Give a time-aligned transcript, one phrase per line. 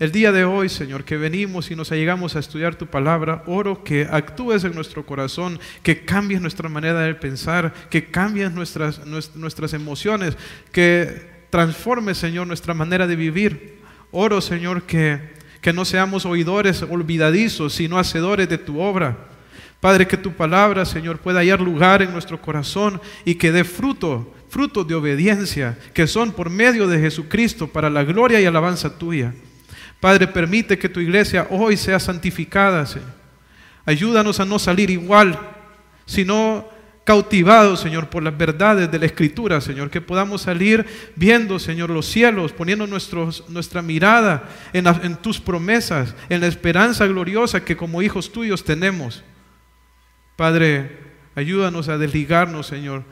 [0.00, 3.84] El día de hoy, Señor, que venimos y nos allegamos a estudiar tu palabra, oro
[3.84, 9.72] que actúes en nuestro corazón, que cambies nuestra manera de pensar, que cambies nuestras, nuestras
[9.72, 10.36] emociones,
[10.72, 13.78] que transformes, Señor, nuestra manera de vivir.
[14.10, 15.20] Oro, Señor, que,
[15.60, 19.28] que no seamos oidores olvidadizos, sino hacedores de tu obra.
[19.78, 24.34] Padre, que tu palabra, Señor, pueda hallar lugar en nuestro corazón y que dé fruto,
[24.48, 29.32] frutos de obediencia, que son por medio de Jesucristo para la gloria y alabanza tuya.
[30.04, 33.08] Padre, permite que tu iglesia hoy sea santificada, Señor.
[33.86, 35.38] Ayúdanos a no salir igual,
[36.04, 36.68] sino
[37.04, 40.84] cautivados, Señor, por las verdades de la Escritura, Señor, que podamos salir
[41.16, 47.74] viendo, Señor, los cielos, poniendo nuestra mirada en tus promesas, en la esperanza gloriosa que
[47.74, 49.24] como hijos tuyos tenemos.
[50.36, 50.98] Padre,
[51.34, 53.04] ayúdanos a desligarnos, Señor,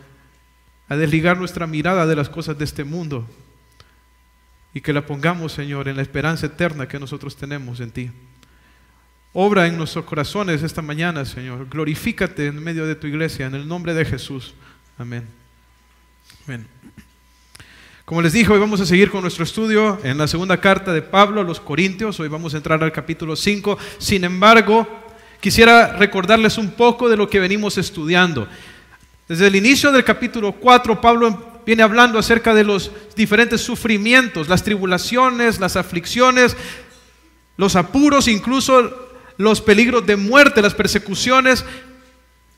[0.91, 3.27] a desligar nuestra mirada de las cosas de este mundo
[4.75, 8.11] y que la pongamos, Señor, en la esperanza eterna que nosotros tenemos en ti.
[9.35, 11.69] Obra en nuestros corazones esta mañana, Señor.
[11.69, 14.55] Glorifícate en medio de tu iglesia, en el nombre de Jesús.
[14.99, 15.27] Amén.
[16.47, 16.67] Amén.
[18.05, 21.03] Como les dije, hoy vamos a seguir con nuestro estudio en la segunda carta de
[21.03, 22.19] Pablo a los Corintios.
[22.21, 23.79] Hoy vamos a entrar al capítulo 5.
[23.99, 24.87] Sin embargo,
[25.41, 28.49] quisiera recordarles un poco de lo que venimos estudiando.
[29.29, 34.63] Desde el inicio del capítulo 4, Pablo viene hablando acerca de los diferentes sufrimientos, las
[34.63, 36.57] tribulaciones, las aflicciones,
[37.57, 41.65] los apuros, incluso los peligros de muerte, las persecuciones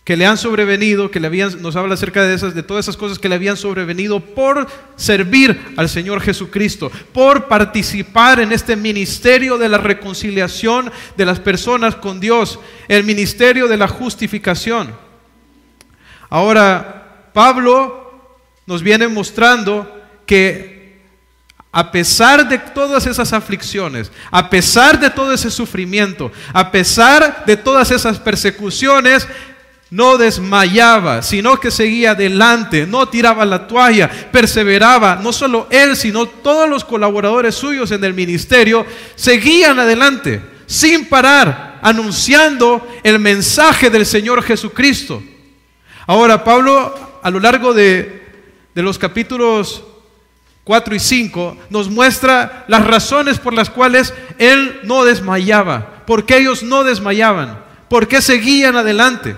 [0.05, 2.99] que le han sobrevenido, que le habían, nos habla acerca de esas, de todas esas
[2.99, 9.57] cosas que le habían sobrevenido por servir al Señor Jesucristo, por participar en este ministerio
[9.57, 14.95] de la reconciliación de las personas con Dios, el ministerio de la justificación.
[16.29, 18.04] Ahora, Pablo
[18.67, 20.75] nos viene mostrando que
[21.71, 27.57] a pesar de todas esas aflicciones, a pesar de todo ese sufrimiento, a pesar de
[27.57, 29.27] todas esas persecuciones,
[29.91, 36.27] no desmayaba, sino que seguía adelante, no tiraba la toalla, perseveraba, no solo él, sino
[36.27, 44.07] todos los colaboradores suyos en el ministerio, seguían adelante, sin parar, anunciando el mensaje del
[44.07, 45.23] Señor Jesucristo.
[46.07, 48.24] Ahora, Pablo, a lo largo de
[48.75, 49.85] de los capítulos
[50.65, 56.39] 4 y 5 nos muestra las razones por las cuales él no desmayaba, por qué
[56.39, 59.37] ellos no desmayaban, por qué seguían adelante.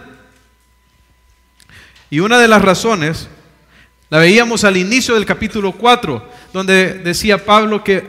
[2.10, 3.28] Y una de las razones
[4.08, 8.06] la veíamos al inicio del capítulo 4, donde decía Pablo que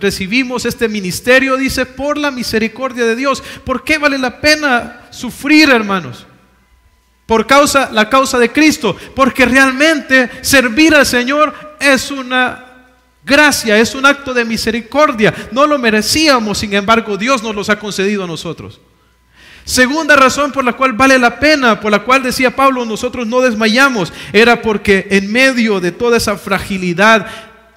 [0.00, 3.42] recibimos este ministerio, dice, por la misericordia de Dios.
[3.64, 6.26] ¿Por qué vale la pena sufrir, hermanos?
[7.28, 12.64] Por causa la causa de Cristo, porque realmente servir al Señor es una
[13.22, 15.34] gracia, es un acto de misericordia.
[15.52, 18.80] No lo merecíamos, sin embargo, Dios nos los ha concedido a nosotros.
[19.66, 23.42] Segunda razón por la cual vale la pena, por la cual decía Pablo, nosotros no
[23.42, 27.26] desmayamos, era porque en medio de toda esa fragilidad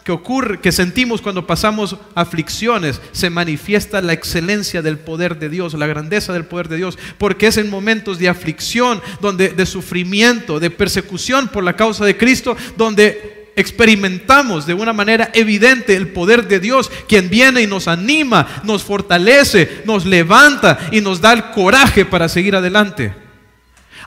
[0.03, 5.73] que ocurre, que sentimos cuando pasamos aflicciones, se manifiesta la excelencia del poder de Dios,
[5.73, 10.59] la grandeza del poder de Dios, porque es en momentos de aflicción, donde de sufrimiento,
[10.59, 16.47] de persecución por la causa de Cristo, donde experimentamos de una manera evidente el poder
[16.47, 21.51] de Dios, quien viene y nos anima, nos fortalece, nos levanta y nos da el
[21.51, 23.13] coraje para seguir adelante.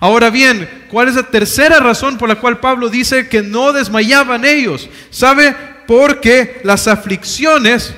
[0.00, 4.44] Ahora bien, ¿cuál es la tercera razón por la cual Pablo dice que no desmayaban
[4.44, 4.88] ellos?
[5.10, 5.54] ¿Sabe?
[5.86, 7.94] Porque las aflicciones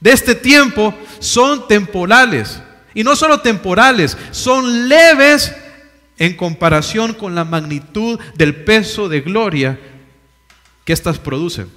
[0.00, 2.60] de este tiempo son temporales.
[2.94, 5.54] Y no solo temporales, son leves
[6.18, 9.78] en comparación con la magnitud del peso de gloria
[10.84, 11.70] que éstas producen.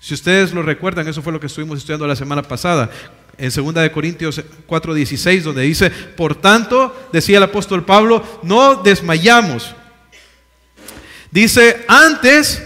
[0.00, 2.90] Si ustedes lo recuerdan, eso fue lo que estuvimos estudiando la semana pasada,
[3.38, 9.74] en 2 de Corintios 4:16, donde dice, "Por tanto, decía el apóstol Pablo, no desmayamos."
[11.30, 12.62] Dice, "Antes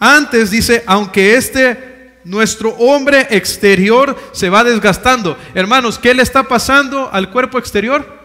[0.00, 1.90] antes dice, aunque este
[2.24, 5.38] nuestro hombre exterior se va desgastando.
[5.54, 8.18] Hermanos, ¿qué le está pasando al cuerpo exterior?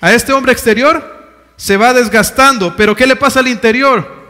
[0.00, 1.22] A este hombre exterior
[1.56, 4.20] se va desgastando, pero ¿qué le pasa al interior?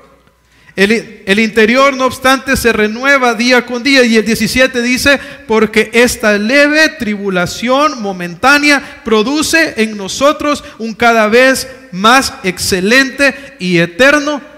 [0.74, 4.04] El, el, interior, no obstante, se renueva día con día.
[4.04, 11.68] Y el 17 dice, porque esta leve tribulación momentánea produce en nosotros un cada vez
[11.90, 14.51] más excelente y eterno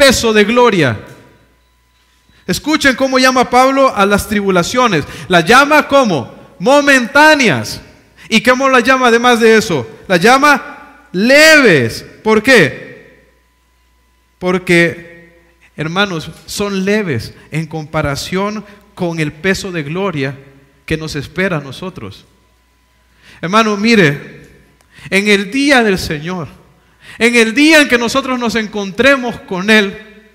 [0.00, 0.98] peso de gloria.
[2.46, 5.04] Escuchen cómo llama Pablo a las tribulaciones.
[5.28, 7.82] Las llama como momentáneas.
[8.30, 9.86] ¿Y cómo las llama además de eso?
[10.08, 12.02] Las llama leves.
[12.24, 13.28] ¿Por qué?
[14.38, 15.38] Porque,
[15.76, 18.64] hermanos, son leves en comparación
[18.94, 20.34] con el peso de gloria
[20.86, 22.24] que nos espera a nosotros.
[23.42, 24.48] Hermano, mire,
[25.10, 26.59] en el día del Señor,
[27.20, 30.32] en el día en que nosotros nos encontremos con Él,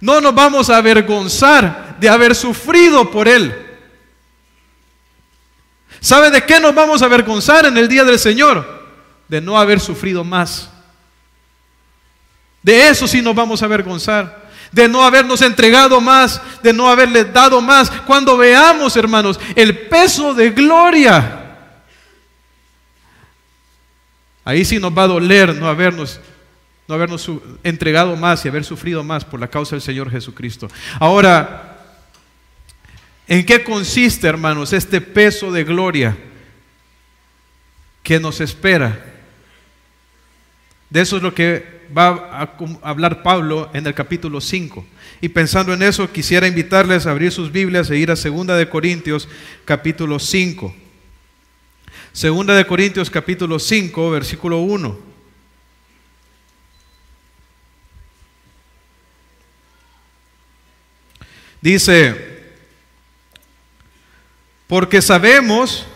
[0.00, 3.54] no nos vamos a avergonzar de haber sufrido por Él.
[6.00, 8.88] ¿Sabe de qué nos vamos a avergonzar en el día del Señor?
[9.28, 10.68] De no haber sufrido más.
[12.60, 17.24] De eso sí nos vamos a avergonzar de no habernos entregado más, de no haberle
[17.24, 17.90] dado más.
[18.06, 21.37] Cuando veamos, hermanos, el peso de gloria,
[24.48, 26.20] ahí sí nos va a doler no habernos,
[26.88, 27.30] no habernos
[27.62, 30.70] entregado más y haber sufrido más por la causa del Señor Jesucristo.
[30.98, 31.76] Ahora,
[33.26, 36.16] ¿en qué consiste, hermanos, este peso de gloria
[38.02, 39.04] que nos espera?
[40.88, 44.82] De eso es lo que va a hablar Pablo en el capítulo 5.
[45.20, 48.68] Y pensando en eso, quisiera invitarles a abrir sus Biblias e ir a 2 de
[48.70, 49.28] Corintios
[49.66, 50.87] capítulo 5.
[52.12, 55.08] Segunda de Corintios capítulo 5, versículo 1.
[61.60, 62.14] Dice,
[64.66, 65.86] porque sabemos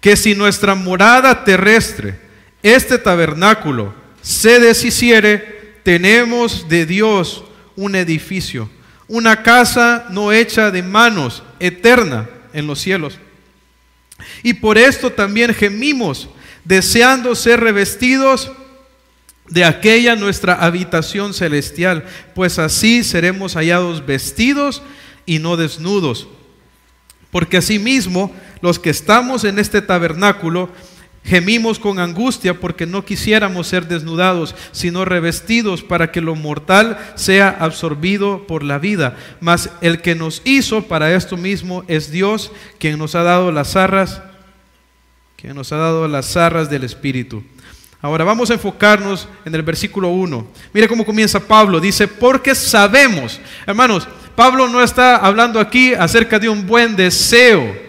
[0.00, 2.18] que si nuestra morada terrestre,
[2.62, 7.44] este tabernáculo, se deshiciere, tenemos de Dios
[7.76, 8.70] un edificio,
[9.08, 13.18] una casa no hecha de manos, eterna en los cielos.
[14.42, 16.28] Y por esto también gemimos,
[16.64, 18.50] deseando ser revestidos
[19.48, 22.04] de aquella nuestra habitación celestial,
[22.34, 24.82] pues así seremos hallados vestidos
[25.24, 26.28] y no desnudos.
[27.30, 30.70] Porque asimismo, los que estamos en este tabernáculo,
[31.26, 37.48] Gemimos con angustia porque no quisiéramos ser desnudados, sino revestidos para que lo mortal sea
[37.48, 39.16] absorbido por la vida.
[39.40, 43.74] Mas el que nos hizo para esto mismo es Dios, quien nos ha dado las
[43.74, 44.22] arras,
[45.36, 47.42] quien nos ha dado las arras del Espíritu.
[48.00, 50.46] Ahora vamos a enfocarnos en el versículo 1.
[50.72, 51.80] Mire cómo comienza Pablo.
[51.80, 53.40] Dice, porque sabemos.
[53.66, 54.06] Hermanos,
[54.36, 57.85] Pablo no está hablando aquí acerca de un buen deseo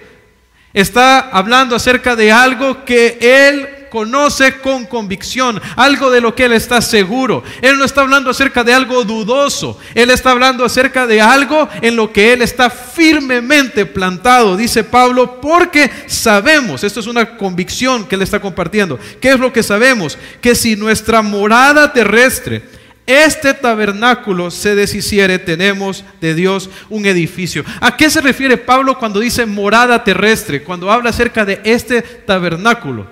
[0.78, 6.54] Está hablando acerca de algo que él conoce con convicción, algo de lo que él
[6.54, 7.44] está seguro.
[7.64, 11.96] Él no está hablando acerca de algo dudoso, él está hablando acerca de algo en
[11.96, 18.14] lo que él está firmemente plantado, dice Pablo, porque sabemos, esto es una convicción que
[18.14, 20.16] él está compartiendo, ¿qué es lo que sabemos?
[20.42, 22.62] Que si nuestra morada terrestre,
[23.08, 27.64] este tabernáculo se deshiciere, tenemos de Dios un edificio.
[27.80, 30.62] ¿A qué se refiere Pablo cuando dice morada terrestre?
[30.62, 33.08] Cuando habla acerca de este tabernáculo.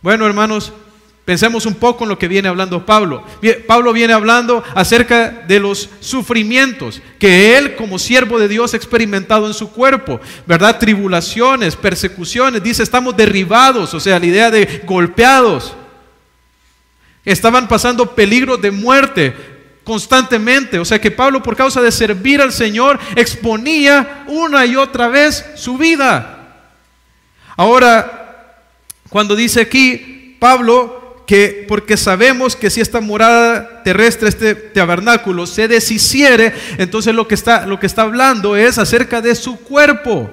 [0.00, 0.72] Bueno, hermanos,
[1.26, 3.22] pensemos un poco en lo que viene hablando Pablo.
[3.66, 9.46] Pablo viene hablando acerca de los sufrimientos que él como siervo de Dios ha experimentado
[9.46, 10.78] en su cuerpo, ¿verdad?
[10.78, 15.74] Tribulaciones, persecuciones, dice, estamos derribados, o sea, la idea de golpeados.
[17.32, 19.34] Estaban pasando peligro de muerte
[19.84, 20.78] constantemente.
[20.78, 25.44] O sea que Pablo por causa de servir al Señor exponía una y otra vez
[25.54, 26.64] su vida.
[27.56, 28.54] Ahora,
[29.08, 35.68] cuando dice aquí Pablo que porque sabemos que si esta morada terrestre, este tabernáculo se
[35.68, 40.30] deshiciere, entonces lo que está, lo que está hablando es acerca de su cuerpo.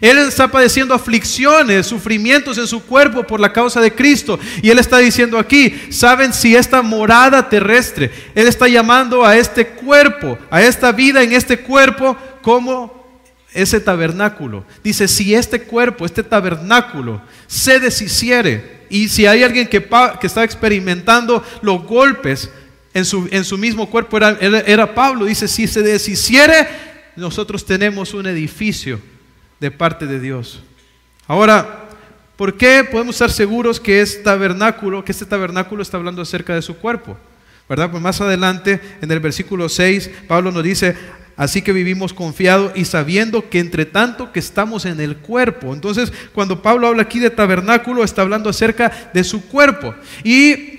[0.00, 4.38] Él está padeciendo aflicciones, sufrimientos en su cuerpo por la causa de Cristo.
[4.62, 9.66] Y Él está diciendo aquí, ¿saben si esta morada terrestre, Él está llamando a este
[9.66, 13.20] cuerpo, a esta vida en este cuerpo como
[13.52, 14.64] ese tabernáculo?
[14.82, 19.86] Dice, si este cuerpo, este tabernáculo se deshiciere, y si hay alguien que,
[20.22, 22.50] está experimentando los golpes
[22.94, 26.66] en su, en su mismo cuerpo, era, era Pablo, dice, si se deshiciere,
[27.16, 29.00] nosotros tenemos un edificio
[29.60, 30.62] de parte de Dios.
[31.26, 31.88] Ahora,
[32.36, 36.62] ¿por qué podemos estar seguros que es tabernáculo, que este tabernáculo está hablando acerca de
[36.62, 37.16] su cuerpo?
[37.68, 37.90] ¿Verdad?
[37.90, 40.96] Pues más adelante, en el versículo 6, Pablo nos dice,
[41.36, 45.72] así que vivimos confiados y sabiendo que entre tanto que estamos en el cuerpo.
[45.72, 49.94] Entonces, cuando Pablo habla aquí de tabernáculo, está hablando acerca de su cuerpo.
[50.24, 50.69] Y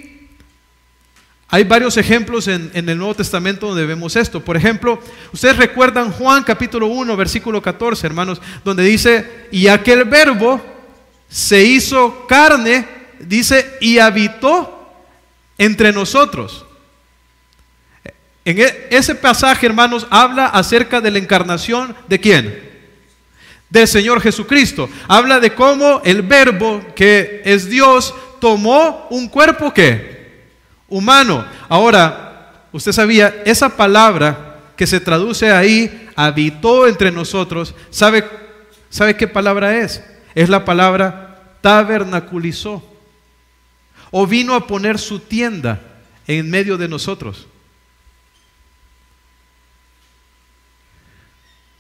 [1.54, 4.40] hay varios ejemplos en, el Nuevo Testamento donde vemos esto.
[4.40, 4.98] Por ejemplo,
[5.34, 10.62] ustedes recuerdan Juan capítulo 1, versículo 14, hermanos, donde dice, y aquel verbo
[11.28, 12.88] se hizo carne,
[13.20, 14.94] dice, y habitó
[15.58, 16.66] entre nosotros.
[18.46, 22.72] En e, ese pasaje, hermanos, habla acerca de la encarnación de quién?
[23.70, 24.90] Del Señor Jesucristo.
[25.06, 30.21] Habla de cómo el verbo que es Dios tomó un cuerpo que
[30.92, 31.44] humano.
[31.68, 38.30] Ahora, usted sabía, esa palabra que se traduce ahí, habitó entre nosotros, ¿sabe,
[38.90, 40.04] ¿sabe qué palabra es?
[40.36, 42.84] Es la palabra tabernaculizó.
[44.12, 45.80] O vino a poner su tienda
[46.28, 47.48] en medio de nosotros.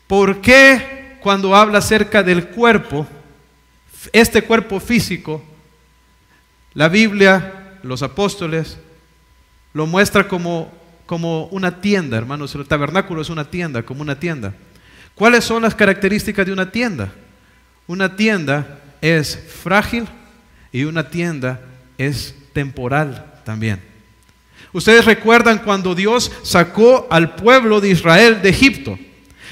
[0.07, 3.05] ¿Por qué cuando habla acerca del cuerpo,
[4.13, 5.43] este cuerpo físico,
[6.73, 8.77] la Biblia, los apóstoles,
[9.73, 10.71] lo muestra como,
[11.05, 12.53] como una tienda, hermanos?
[12.55, 14.53] El tabernáculo es una tienda, como una tienda.
[15.15, 17.11] ¿Cuáles son las características de una tienda?
[17.87, 20.07] Una tienda es frágil
[20.71, 21.59] y una tienda
[21.97, 23.81] es temporal también.
[24.73, 28.97] Ustedes recuerdan cuando Dios sacó al pueblo de Israel de Egipto.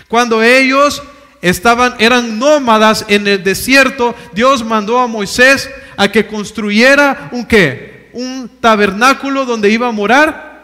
[0.08, 1.04] Cuando ellos
[1.42, 7.99] estaban eran nómadas en el desierto, Dios mandó a Moisés a que construyera un qué?
[8.20, 10.62] Un tabernáculo donde iba a morar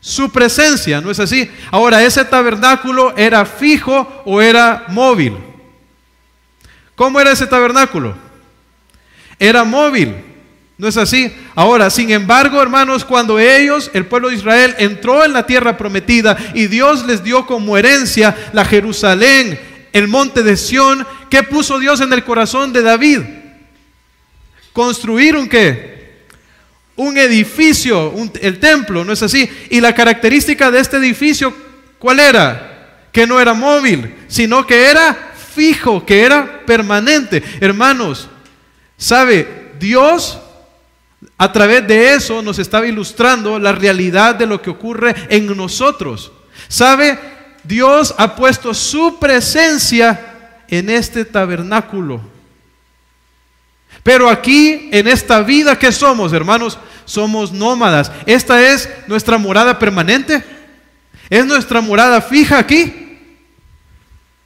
[0.00, 1.48] su presencia, ¿no es así?
[1.70, 5.36] Ahora, ese tabernáculo era fijo o era móvil.
[6.96, 8.16] ¿Cómo era ese tabernáculo?
[9.38, 10.12] Era móvil.
[10.76, 11.32] ¿No es así?
[11.54, 16.36] Ahora, sin embargo, hermanos, cuando ellos, el pueblo de Israel, entró en la tierra prometida
[16.52, 19.60] y Dios les dio como herencia la Jerusalén,
[19.92, 23.20] el monte de Sión, ¿qué puso Dios en el corazón de David?
[24.72, 25.97] Construir un qué?
[26.98, 29.48] Un edificio, el templo, ¿no es así?
[29.70, 31.54] Y la característica de este edificio,
[31.96, 33.06] ¿cuál era?
[33.12, 37.40] Que no era móvil, sino que era fijo, que era permanente.
[37.60, 38.28] Hermanos,
[38.96, 39.70] ¿sabe?
[39.78, 40.40] Dios
[41.36, 46.32] a través de eso nos estaba ilustrando la realidad de lo que ocurre en nosotros.
[46.66, 47.16] ¿Sabe?
[47.62, 52.20] Dios ha puesto su presencia en este tabernáculo.
[54.02, 58.12] Pero aquí, en esta vida que somos, hermanos, somos nómadas.
[58.26, 60.44] Esta es nuestra morada permanente.
[61.30, 63.18] ¿Es nuestra morada fija aquí?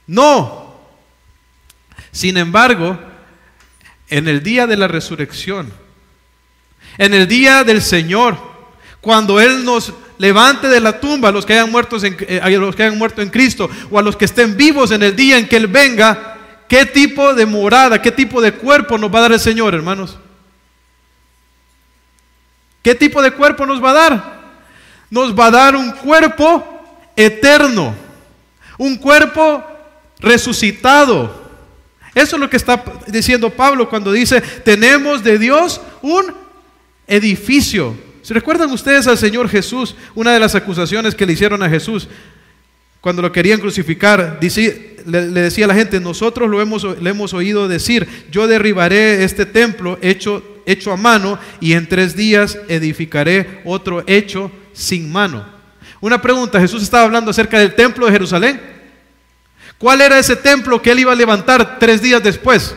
[0.07, 0.79] No.
[2.11, 2.97] Sin embargo,
[4.07, 5.73] en el día de la resurrección,
[6.97, 8.37] en el día del Señor,
[9.01, 11.69] cuando Él nos levante de la tumba a los que hayan,
[12.21, 15.17] eh, los que hayan muerto en Cristo o a los que estén vivos en el
[15.17, 16.37] día en que Él venga,
[16.69, 20.17] ¿qué tipo de morada, qué tipo de cuerpo nos va a dar el Señor, hermanos?
[22.83, 24.43] ¿Qué tipo de cuerpo nos va a dar?
[25.09, 26.63] Nos va a dar un cuerpo
[27.15, 27.95] eterno,
[28.77, 29.63] un cuerpo
[30.19, 31.41] resucitado.
[32.13, 36.33] Eso es lo que está diciendo Pablo cuando dice, tenemos de Dios un
[37.07, 37.95] edificio.
[38.21, 39.95] ¿Se recuerdan ustedes al Señor Jesús?
[40.13, 42.07] Una de las acusaciones que le hicieron a Jesús
[43.01, 46.57] cuando lo querían crucificar, le, decía a la gente, nosotros lo
[46.95, 52.15] le hemos oído decir, yo derribaré este templo hecho, hecho a mano y en tres
[52.15, 55.45] días edificaré otro hecho sin mano.
[56.01, 58.61] Una pregunta, Jesús estaba hablando acerca del templo de Jerusalén.
[59.77, 62.75] ¿Cuál era ese templo que él iba a levantar tres días después?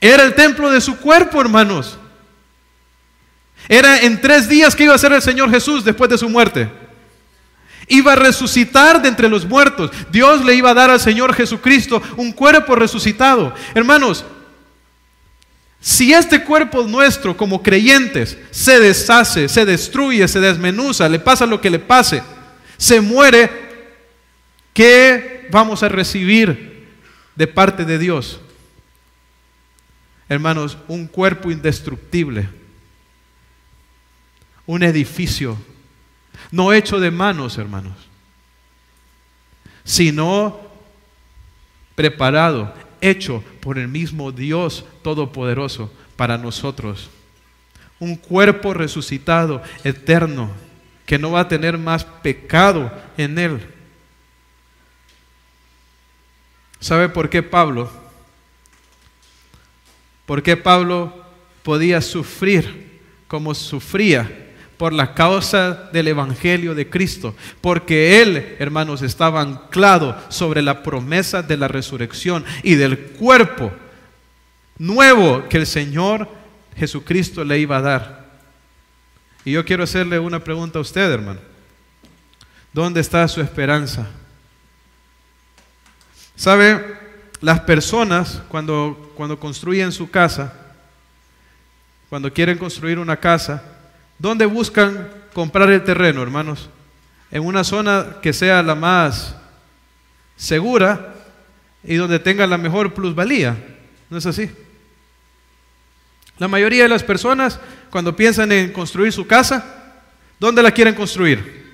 [0.00, 1.98] Era el templo de su cuerpo, hermanos.
[3.68, 6.70] Era en tres días que iba a ser el Señor Jesús después de su muerte.
[7.86, 9.90] Iba a resucitar de entre los muertos.
[10.10, 13.54] Dios le iba a dar al Señor Jesucristo un cuerpo resucitado.
[13.74, 14.24] Hermanos,
[15.84, 21.60] si este cuerpo nuestro como creyentes se deshace, se destruye, se desmenuza, le pasa lo
[21.60, 22.22] que le pase,
[22.78, 23.50] se muere,
[24.72, 26.88] ¿qué vamos a recibir
[27.36, 28.40] de parte de Dios?
[30.26, 32.48] hermanos, un cuerpo indestructible,
[34.64, 35.58] un edificio,
[36.50, 37.96] no hecho de manos, hermanos,
[39.84, 40.58] sino
[41.94, 42.74] preparado,
[43.08, 47.10] hecho por el mismo Dios Todopoderoso para nosotros.
[47.98, 50.50] Un cuerpo resucitado, eterno,
[51.06, 53.60] que no va a tener más pecado en él.
[56.80, 57.90] ¿Sabe por qué Pablo?
[60.26, 61.24] ¿Por qué Pablo
[61.62, 64.43] podía sufrir como sufría?
[64.84, 67.34] Por la causa del Evangelio de Cristo.
[67.62, 73.72] Porque él, hermanos, estaba anclado sobre la promesa de la resurrección y del cuerpo
[74.76, 76.28] nuevo que el Señor
[76.76, 78.30] Jesucristo le iba a dar.
[79.46, 81.40] Y yo quiero hacerle una pregunta a usted, hermano.
[82.70, 84.06] ¿Dónde está su esperanza?
[86.36, 86.94] ¿Sabe?
[87.40, 90.52] Las personas cuando, cuando construyen su casa,
[92.10, 93.70] cuando quieren construir una casa,
[94.18, 96.70] ¿Dónde buscan comprar el terreno, hermanos?
[97.30, 99.36] En una zona que sea la más
[100.36, 101.14] segura
[101.82, 103.56] y donde tenga la mejor plusvalía.
[104.08, 104.50] ¿No es así?
[106.38, 109.64] La mayoría de las personas, cuando piensan en construir su casa,
[110.38, 111.64] ¿dónde la quieren construir?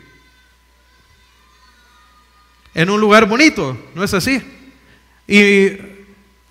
[2.75, 4.43] En un lugar bonito, ¿no es así?
[5.27, 6.00] Y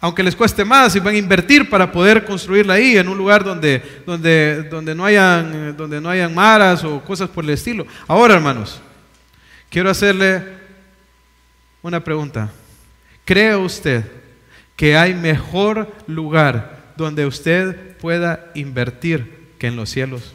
[0.01, 3.43] aunque les cueste más, y van a invertir para poder construirla ahí, en un lugar
[3.43, 7.85] donde, donde, donde, no hayan, donde no hayan maras o cosas por el estilo.
[8.07, 8.81] Ahora, hermanos,
[9.69, 10.41] quiero hacerle
[11.81, 12.49] una pregunta.
[13.25, 14.05] ¿Cree usted
[14.77, 20.33] que hay mejor lugar donde usted pueda invertir que en los cielos?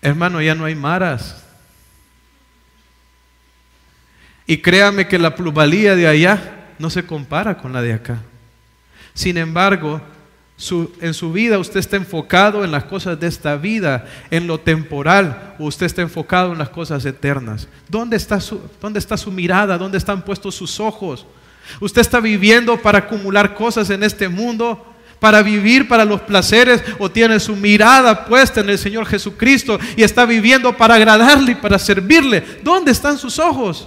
[0.00, 1.44] Hermano, ya no hay maras.
[4.46, 8.18] Y créame que la plusvalía de allá no se compara con la de acá.
[9.14, 10.00] Sin embargo,
[11.00, 15.54] en su vida usted está enfocado en las cosas de esta vida, en lo temporal,
[15.58, 17.68] o usted está enfocado en las cosas eternas.
[17.88, 19.78] ¿Dónde está su, dónde está su mirada?
[19.78, 21.26] ¿Dónde están puestos sus ojos?
[21.80, 24.86] ¿Usted está viviendo para acumular cosas en este mundo?
[25.20, 30.02] para vivir para los placeres o tiene su mirada puesta en el Señor Jesucristo y
[30.02, 32.42] está viviendo para agradarle y para servirle.
[32.62, 33.86] ¿Dónde están sus ojos?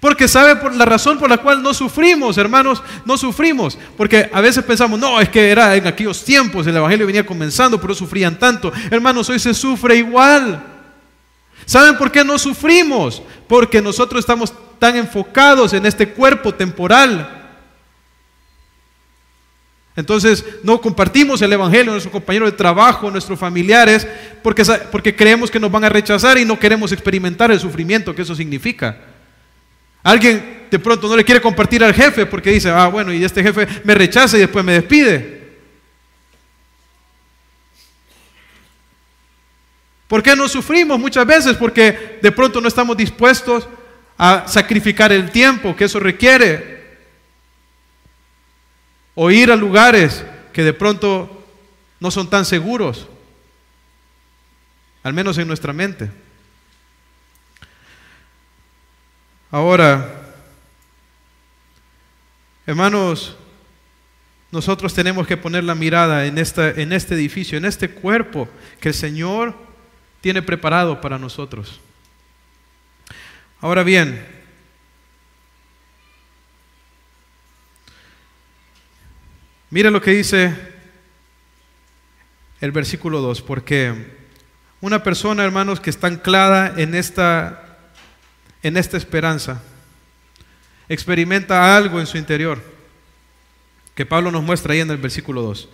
[0.00, 3.78] Porque sabe por la razón por la cual no sufrimos, hermanos, no sufrimos.
[3.96, 7.80] Porque a veces pensamos, no, es que era en aquellos tiempos, el Evangelio venía comenzando,
[7.80, 8.72] pero sufrían tanto.
[8.90, 10.62] Hermanos, hoy se sufre igual.
[11.64, 13.22] ¿Saben por qué no sufrimos?
[13.46, 17.38] Porque nosotros estamos tan enfocados en este cuerpo temporal.
[19.94, 24.06] Entonces no compartimos el Evangelio a nuestros compañeros de trabajo, nuestros familiares,
[24.42, 28.22] porque, porque creemos que nos van a rechazar y no queremos experimentar el sufrimiento que
[28.22, 29.11] eso significa.
[30.02, 33.42] Alguien de pronto no le quiere compartir al jefe porque dice, ah, bueno, y este
[33.42, 35.42] jefe me rechaza y después me despide.
[40.08, 41.56] ¿Por qué no sufrimos muchas veces?
[41.56, 43.66] Porque de pronto no estamos dispuestos
[44.18, 46.82] a sacrificar el tiempo que eso requiere.
[49.14, 51.44] O ir a lugares que de pronto
[52.00, 53.08] no son tan seguros,
[55.02, 56.10] al menos en nuestra mente.
[59.52, 60.32] Ahora,
[62.64, 63.36] hermanos,
[64.50, 68.48] nosotros tenemos que poner la mirada en, esta, en este edificio, en este cuerpo
[68.80, 69.54] que el Señor
[70.22, 71.82] tiene preparado para nosotros.
[73.60, 74.26] Ahora bien,
[79.68, 80.56] mira lo que dice
[82.62, 84.16] el versículo 2, porque
[84.80, 87.71] una persona, hermanos, que está anclada en esta
[88.62, 89.62] en esta esperanza,
[90.88, 92.60] experimenta algo en su interior,
[93.94, 95.68] que Pablo nos muestra ahí en el versículo 2.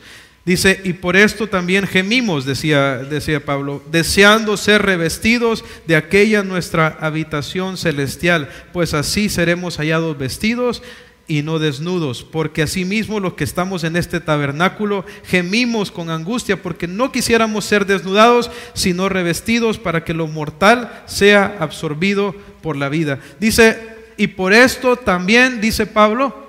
[0.44, 6.96] Dice, y por esto también gemimos, decía, decía Pablo, deseando ser revestidos de aquella nuestra
[7.00, 10.82] habitación celestial, pues así seremos hallados vestidos
[11.28, 16.88] y no desnudos, porque asimismo los que estamos en este tabernáculo gemimos con angustia, porque
[16.88, 23.20] no quisiéramos ser desnudados, sino revestidos para que lo mortal sea absorbido por la vida.
[23.38, 23.78] Dice,
[24.16, 26.48] y por esto también, dice Pablo,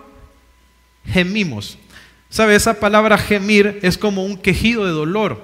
[1.05, 1.77] gemimos.
[2.29, 2.55] ¿Sabe?
[2.55, 5.43] Esa palabra gemir es como un quejido de dolor.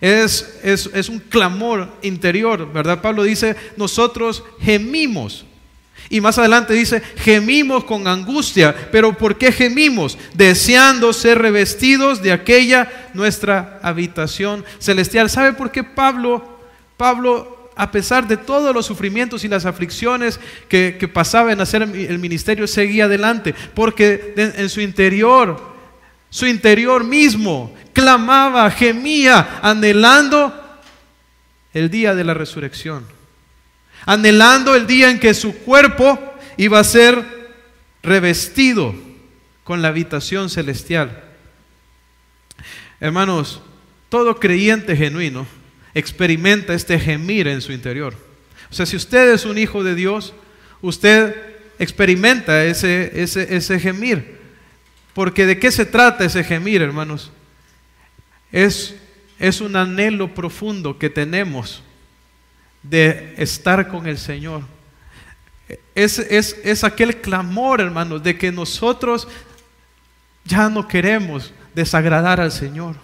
[0.00, 3.02] Es, es, es un clamor interior, ¿verdad?
[3.02, 5.47] Pablo dice, nosotros gemimos.
[6.10, 8.74] Y más adelante dice, gemimos con angustia.
[8.90, 10.18] Pero ¿por qué gemimos?
[10.34, 15.28] Deseando ser revestidos de aquella nuestra habitación celestial.
[15.28, 16.60] ¿Sabe por qué Pablo,
[16.96, 22.18] Pablo, a pesar de todos los sufrimientos y las aflicciones que, pasaba en hacer el
[22.18, 23.54] ministerio, seguía adelante?
[23.74, 25.60] Porque en su interior,
[26.30, 30.54] su interior mismo, clamaba, gemía, anhelando
[31.74, 33.17] el día de la resurrección
[34.06, 36.18] anhelando el día en que su cuerpo
[36.56, 37.24] iba a ser
[38.02, 38.94] revestido
[39.64, 41.24] con la habitación celestial.
[43.00, 43.60] Hermanos,
[44.08, 45.46] todo creyente genuino
[45.94, 48.14] experimenta este gemir en su interior.
[48.70, 50.34] O sea, si usted es un hijo de Dios,
[50.80, 51.34] usted
[51.78, 54.38] experimenta ese, ese, ese gemir.
[55.14, 57.30] Porque de qué se trata ese gemir, hermanos?
[58.52, 58.94] Es,
[59.38, 61.82] es un anhelo profundo que tenemos
[62.82, 64.62] de estar con el Señor.
[65.94, 69.28] Es, es, aquel clamor, hermanos, de que nosotros
[70.44, 72.96] ya no queremos desagradar al Señor.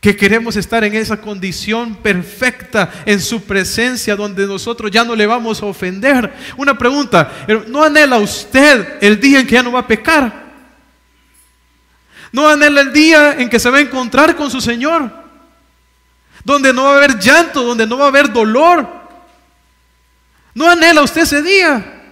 [0.00, 5.26] Que queremos estar en esa condición perfecta en su presencia donde nosotros ya no le
[5.26, 6.32] vamos a ofender.
[6.56, 7.30] Una pregunta,
[7.68, 10.50] ¿no anhela usted el día en que ya no va a pecar?
[12.32, 15.19] ¿No anhela el día en que se va a encontrar con su Señor?
[16.44, 18.86] Donde no va a haber llanto, donde no va a haber dolor.
[20.54, 22.02] ¿No anhela usted ese día?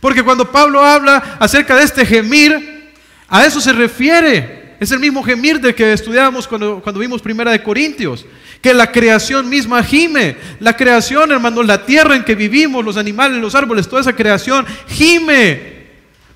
[0.00, 2.94] Porque cuando Pablo habla acerca de este gemir,
[3.28, 4.76] a eso se refiere.
[4.80, 8.24] Es el mismo gemir del que estudiábamos cuando, cuando vimos Primera de Corintios,
[8.62, 10.36] que la creación misma gime.
[10.60, 14.66] La creación, hermanos, la tierra en que vivimos, los animales, los árboles, toda esa creación
[14.86, 15.77] gime.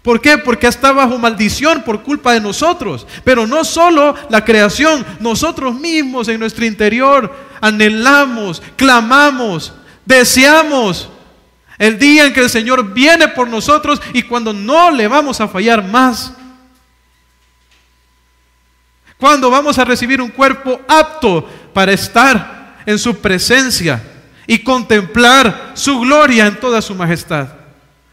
[0.02, 0.36] ¿Por qué?
[0.36, 3.06] Porque está bajo maldición por culpa de nosotros.
[3.24, 9.72] Pero no solo la creación, nosotros mismos en nuestro interior anhelamos, clamamos,
[10.04, 11.08] deseamos
[11.78, 15.48] el día en que el Señor viene por nosotros y cuando no le vamos a
[15.48, 16.32] fallar más.
[19.16, 24.02] Cuando vamos a recibir un cuerpo apto para estar en su presencia
[24.48, 27.48] y contemplar su gloria en toda su majestad.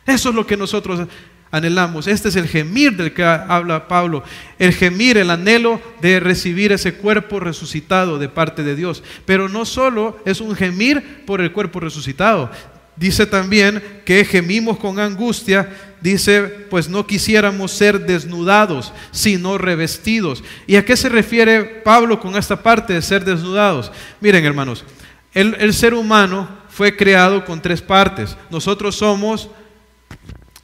[0.05, 1.07] Eso es lo que nosotros
[1.51, 2.07] anhelamos.
[2.07, 4.23] Este es el gemir del que habla Pablo.
[4.57, 9.03] El gemir, el anhelo de recibir ese cuerpo resucitado de parte de Dios.
[9.25, 12.49] Pero no solo es un gemir por el cuerpo resucitado.
[12.95, 15.69] Dice también que gemimos con angustia,
[16.01, 20.43] dice, pues no quisiéramos ser desnudados, sino revestidos.
[20.67, 23.89] ¿Y a qué se refiere Pablo con esta parte de ser desnudados?
[24.19, 24.83] Miren, hermanos,
[25.33, 28.35] el, el ser humano fue creado con tres partes.
[28.49, 29.49] Nosotros somos,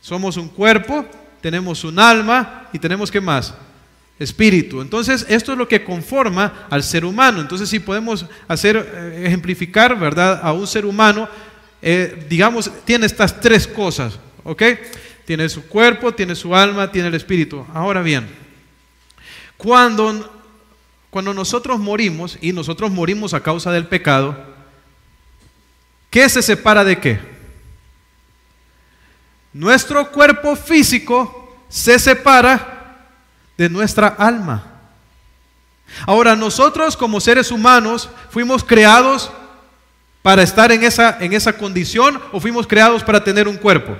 [0.06, 1.04] somos un cuerpo,
[1.41, 3.54] tenemos un alma y tenemos qué más?
[4.18, 4.80] espíritu.
[4.80, 7.41] Entonces, esto es lo que conforma al ser humano.
[7.41, 11.28] Entonces, si podemos hacer eh, ejemplificar, ¿verdad?, a un ser humano
[11.88, 14.63] eh, digamos, tiene estas tres cosas, ¿ok?
[15.26, 17.63] Tiene su cuerpo, tiene su alma, tiene el espíritu.
[17.74, 18.28] Ahora bien,
[19.56, 20.32] cuando,
[21.12, 24.36] cuando nosotros morimos, y nosotros morimos a causa del pecado,
[26.10, 27.35] ¿qué se separa de qué?
[29.56, 33.08] Nuestro cuerpo físico se separa
[33.58, 34.65] de nuestra alma.
[36.06, 39.32] Ahora, nosotros como seres humanos fuimos creados
[40.22, 43.98] para estar en esa, en esa condición o fuimos creados para tener un cuerpo?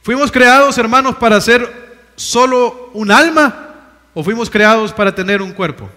[0.00, 3.74] ¿Fuimos creados, hermanos, para ser solo un alma
[4.14, 5.90] o fuimos creados para tener un cuerpo?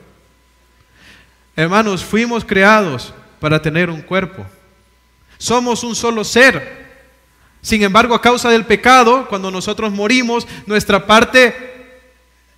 [1.55, 4.45] Hermanos, fuimos creados para tener un cuerpo.
[5.37, 6.85] Somos un solo ser.
[7.61, 11.73] Sin embargo, a causa del pecado, cuando nosotros morimos, nuestra parte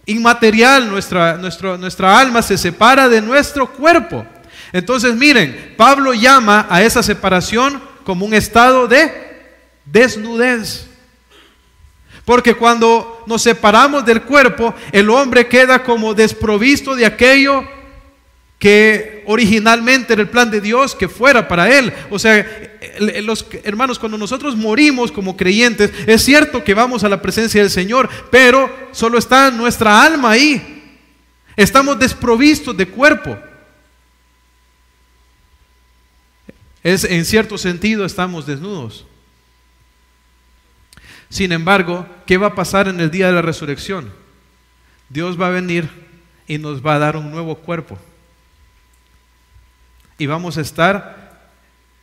[0.06, 4.26] inmaterial, nuestra, nuestra alma se separa de nuestro cuerpo.
[4.74, 9.12] Entonces miren, Pablo llama a esa separación como un estado de
[9.86, 10.88] desnudez.
[12.26, 17.77] Porque cuando nos separamos del cuerpo, el hombre queda como desprovisto de aquello
[18.60, 21.94] que originalmente era el plan de Dios que fuera para él.
[22.10, 22.46] O sea,
[23.22, 27.70] los hermanos, cuando nosotros morimos como creyentes, es cierto que vamos a la presencia del
[27.70, 30.74] Señor, pero solo está nuestra alma ahí.
[31.56, 33.38] Estamos desprovistos de cuerpo.
[36.84, 39.06] Es en cierto sentido estamos desnudos.
[41.30, 44.12] Sin embargo, ¿qué va a pasar en el día de la resurrección?
[45.10, 45.90] Dios va a venir
[46.48, 48.00] y nos va a dar un nuevo cuerpo
[50.18, 51.50] y vamos a estar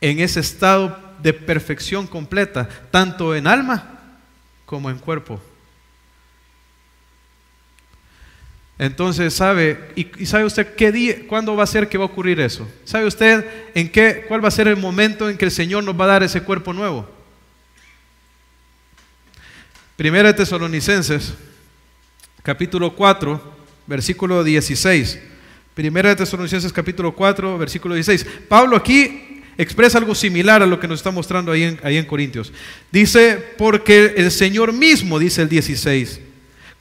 [0.01, 3.99] en ese estado de perfección completa, tanto en alma
[4.65, 5.41] como en cuerpo.
[8.77, 9.91] Entonces, ¿sabe?
[9.95, 12.69] ¿Y, sabe usted qué día, cuándo va a ser que va a ocurrir eso?
[12.83, 15.99] ¿Sabe usted en qué, cuál va a ser el momento en que el Señor nos
[15.99, 17.09] va a dar ese cuerpo nuevo?
[19.95, 21.33] Primera de Tesalonicenses,
[22.43, 23.55] capítulo 4,
[23.87, 25.19] versículo 16.
[25.75, 28.25] Primera de Tesalonicenses capítulo 4, versículo 16.
[28.47, 32.05] Pablo aquí expresa algo similar a lo que nos está mostrando ahí en, ahí en
[32.05, 32.53] Corintios.
[32.93, 36.21] Dice, porque el Señor mismo, dice el 16,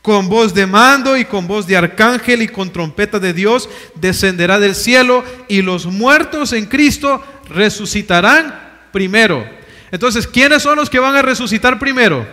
[0.01, 4.61] con voz de mando y con voz de arcángel y con trompeta de Dios, descenderá
[4.61, 9.45] del cielo y los muertos en Cristo resucitarán primero.
[9.91, 12.25] Entonces, ¿quiénes son los que van a resucitar primero?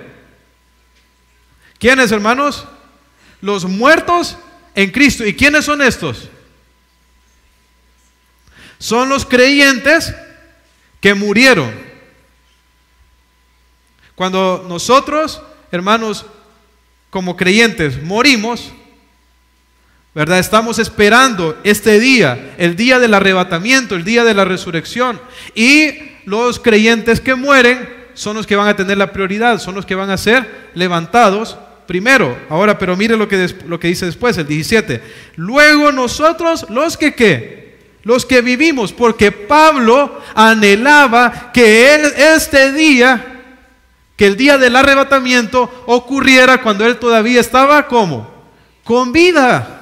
[1.79, 2.67] ¿Quiénes, hermanos?
[3.41, 4.37] Los muertos
[4.75, 5.25] en Cristo.
[5.25, 6.29] ¿Y quiénes son estos?
[8.81, 10.11] Son los creyentes
[10.99, 11.71] que murieron.
[14.15, 15.39] Cuando nosotros,
[15.71, 16.25] hermanos,
[17.11, 18.71] como creyentes, morimos,
[20.15, 20.39] ¿verdad?
[20.39, 25.21] Estamos esperando este día, el día del arrebatamiento, el día de la resurrección.
[25.53, 25.91] Y
[26.25, 29.93] los creyentes que mueren son los que van a tener la prioridad, son los que
[29.93, 32.35] van a ser levantados primero.
[32.49, 35.03] Ahora, pero mire lo que, lo que dice después, el 17.
[35.35, 37.60] Luego nosotros, los que qué?
[38.03, 43.43] Los que vivimos, porque Pablo anhelaba que él, este día,
[44.15, 48.31] que el día del arrebatamiento ocurriera cuando él todavía estaba como
[48.83, 49.77] con vida.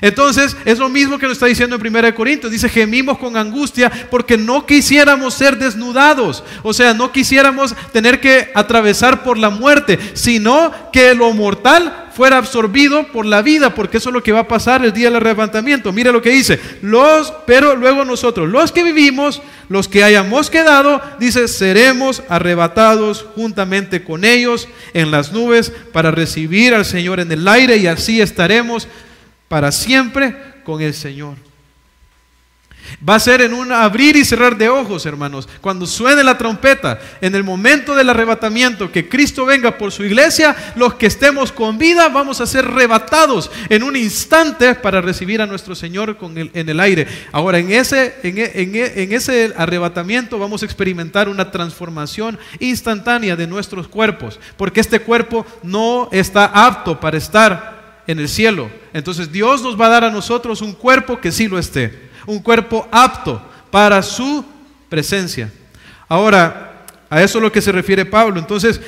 [0.00, 2.52] Entonces, es lo mismo que nos está diciendo en 1 Corintios.
[2.52, 6.44] Dice, gemimos con angustia porque no quisiéramos ser desnudados.
[6.62, 12.38] O sea, no quisiéramos tener que atravesar por la muerte, sino que lo mortal fuera
[12.38, 15.18] absorbido por la vida, porque eso es lo que va a pasar el día del
[15.18, 15.92] arrebatamiento.
[15.92, 21.00] Mire lo que dice, los, pero luego nosotros, los que vivimos, los que hayamos quedado,
[21.20, 27.46] dice, seremos arrebatados juntamente con ellos en las nubes para recibir al Señor en el
[27.46, 28.88] aire y así estaremos
[29.46, 31.47] para siempre con el Señor.
[33.06, 35.48] Va a ser en un abrir y cerrar de ojos, hermanos.
[35.60, 40.56] Cuando suene la trompeta, en el momento del arrebatamiento, que Cristo venga por su iglesia,
[40.74, 45.46] los que estemos con vida vamos a ser arrebatados en un instante para recibir a
[45.46, 47.06] nuestro Señor en el aire.
[47.32, 54.40] Ahora, en ese, en ese arrebatamiento vamos a experimentar una transformación instantánea de nuestros cuerpos,
[54.56, 58.70] porque este cuerpo no está apto para estar en el cielo.
[58.92, 62.40] Entonces Dios nos va a dar a nosotros un cuerpo que sí lo esté un
[62.40, 64.44] cuerpo apto para su
[64.90, 65.50] presencia.
[66.06, 68.38] Ahora, a eso es lo que se refiere Pablo.
[68.38, 68.80] Entonces,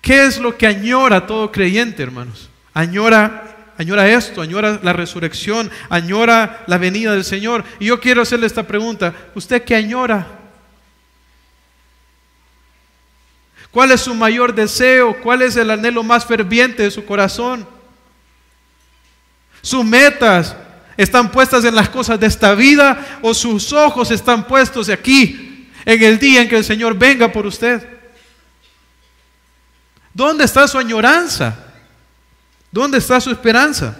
[0.00, 2.48] ¿qué es lo que añora todo creyente, hermanos?
[2.72, 7.64] Añora, añora esto, añora la resurrección, añora la venida del Señor.
[7.78, 10.26] Y yo quiero hacerle esta pregunta, ¿usted qué añora?
[13.70, 15.20] ¿Cuál es su mayor deseo?
[15.20, 17.68] ¿Cuál es el anhelo más ferviente de su corazón?
[19.60, 20.56] Sus metas,
[20.98, 26.02] están puestas en las cosas de esta vida o sus ojos están puestos aquí en
[26.02, 27.88] el día en que el Señor venga por usted.
[30.12, 31.56] ¿Dónde está su añoranza?
[32.72, 33.96] ¿Dónde está su esperanza?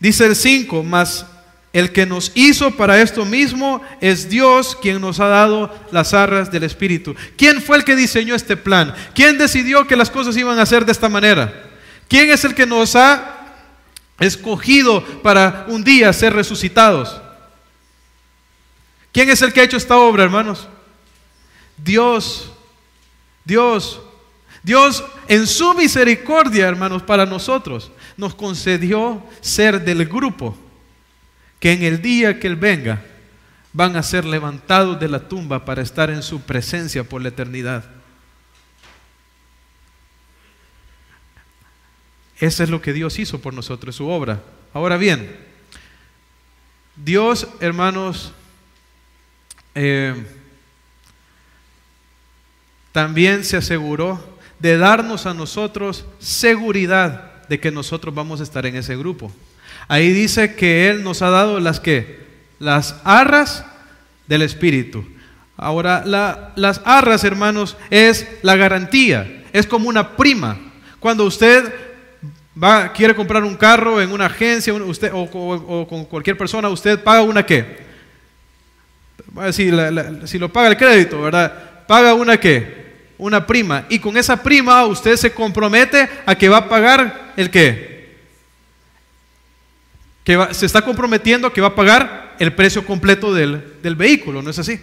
[0.00, 1.26] Dice el 5, mas
[1.72, 6.50] el que nos hizo para esto mismo es Dios quien nos ha dado las arras
[6.50, 7.14] del Espíritu.
[7.36, 8.92] ¿Quién fue el que diseñó este plan?
[9.14, 11.70] ¿Quién decidió que las cosas iban a ser de esta manera?
[12.08, 13.41] ¿Quién es el que nos ha
[14.18, 17.20] escogido para un día ser resucitados.
[19.12, 20.68] ¿Quién es el que ha hecho esta obra, hermanos?
[21.76, 22.50] Dios,
[23.44, 24.00] Dios,
[24.62, 30.56] Dios en su misericordia, hermanos, para nosotros, nos concedió ser del grupo
[31.58, 33.02] que en el día que Él venga
[33.72, 37.84] van a ser levantados de la tumba para estar en su presencia por la eternidad.
[42.42, 44.42] Eso es lo que Dios hizo por nosotros, su obra.
[44.74, 45.30] Ahora bien,
[46.96, 48.32] Dios, hermanos,
[49.76, 50.12] eh,
[52.90, 58.74] también se aseguró de darnos a nosotros seguridad de que nosotros vamos a estar en
[58.74, 59.32] ese grupo.
[59.86, 62.26] Ahí dice que Él nos ha dado las que,
[62.58, 63.64] las arras
[64.26, 65.06] del Espíritu.
[65.56, 66.02] Ahora,
[66.56, 70.58] las arras, hermanos, es la garantía, es como una prima.
[70.98, 71.91] Cuando usted
[72.60, 77.22] va, quiere comprar un carro en una agencia usted, o, con cualquier persona, usted paga
[77.22, 77.82] una qué?
[79.52, 79.70] Si,
[80.24, 81.86] si lo paga el crédito, ¿verdad?
[81.86, 82.82] Paga una qué?
[83.16, 83.86] Una prima.
[83.88, 88.16] Y con esa prima usted se compromete a que va a pagar el qué?
[90.24, 94.42] Que se está comprometiendo a que va a pagar el precio completo del, del vehículo,
[94.42, 94.80] ¿no es así?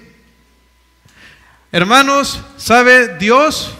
[1.71, 3.75] Hermanos, ¿sabe Dios?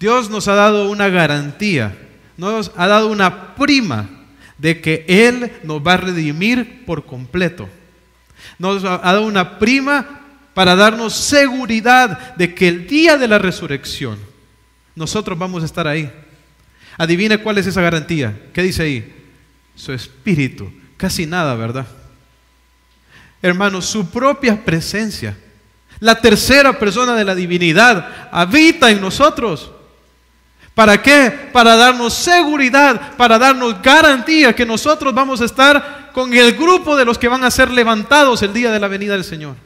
[0.00, 1.96] Dios nos ha dado una garantía
[2.36, 4.08] nos ha dado una prima
[4.58, 7.68] de que Él nos va a redimir por completo.
[8.58, 10.20] Nos ha dado una prima
[10.54, 14.18] para darnos seguridad de que el día de la resurrección
[14.94, 16.10] nosotros vamos a estar ahí.
[16.98, 18.38] Adivine cuál es esa garantía.
[18.52, 19.14] ¿Qué dice ahí?
[19.74, 20.70] Su espíritu.
[20.96, 21.86] Casi nada, ¿verdad?
[23.40, 25.36] Hermanos, su propia presencia.
[25.98, 29.72] La tercera persona de la divinidad habita en nosotros.
[30.74, 31.30] ¿Para qué?
[31.52, 37.04] Para darnos seguridad, para darnos garantía que nosotros vamos a estar con el grupo de
[37.04, 39.56] los que van a ser levantados el día de la venida del Señor.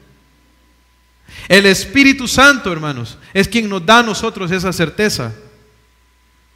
[1.48, 5.32] El Espíritu Santo, hermanos, es quien nos da a nosotros esa certeza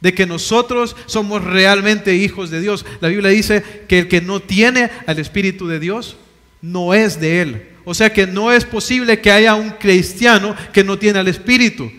[0.01, 2.85] de que nosotros somos realmente hijos de Dios.
[2.99, 6.17] La Biblia dice que el que no tiene al Espíritu de Dios
[6.61, 7.67] no es de Él.
[7.85, 11.91] O sea que no es posible que haya un cristiano que no tiene al Espíritu.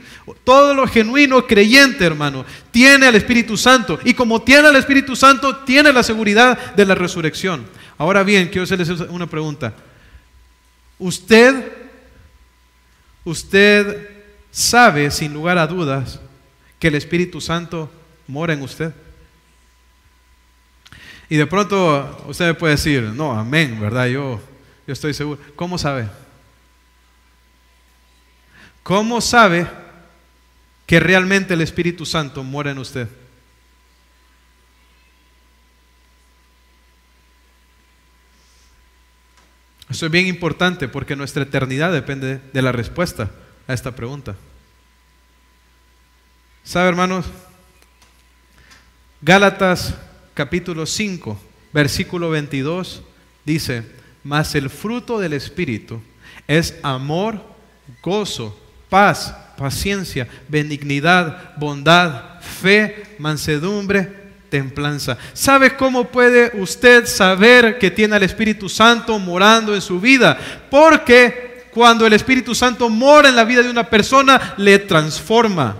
[0.45, 3.99] Todo lo genuino creyente, hermano, tiene al Espíritu Santo.
[4.05, 7.67] Y como tiene al Espíritu Santo, tiene la seguridad de la resurrección.
[7.99, 9.75] Ahora bien, quiero hacerles una pregunta.
[10.99, 11.73] ¿Usted,
[13.25, 14.11] usted
[14.53, 16.21] sabe, sin lugar a dudas,
[16.79, 17.91] que el Espíritu Santo
[18.29, 18.93] mora en usted?
[21.29, 24.07] Y de pronto usted puede decir, no, amén, ¿verdad?
[24.07, 24.41] Yo,
[24.87, 25.41] yo estoy seguro.
[25.57, 26.09] ¿Cómo sabe?
[28.83, 29.82] ¿Cómo sabe?
[30.93, 33.09] que realmente el Espíritu Santo muera en usted.
[39.89, 43.31] Eso es bien importante porque nuestra eternidad depende de la respuesta
[43.67, 44.37] a esta pregunta.
[46.63, 47.25] ¿Sabe, hermanos?
[49.23, 49.95] Gálatas
[50.35, 51.41] capítulo 5,
[51.73, 53.03] versículo 22
[53.47, 53.91] dice,
[54.23, 56.03] mas el fruto del Espíritu
[56.47, 57.43] es amor,
[58.03, 64.09] gozo, paz, paciencia, benignidad, bondad, fe, mansedumbre,
[64.51, 65.17] templanza.
[65.35, 70.37] ¿Sabe cómo puede usted saber que tiene al Espíritu Santo morando en su vida?
[70.69, 75.77] Porque cuando el Espíritu Santo mora en la vida de una persona, le transforma.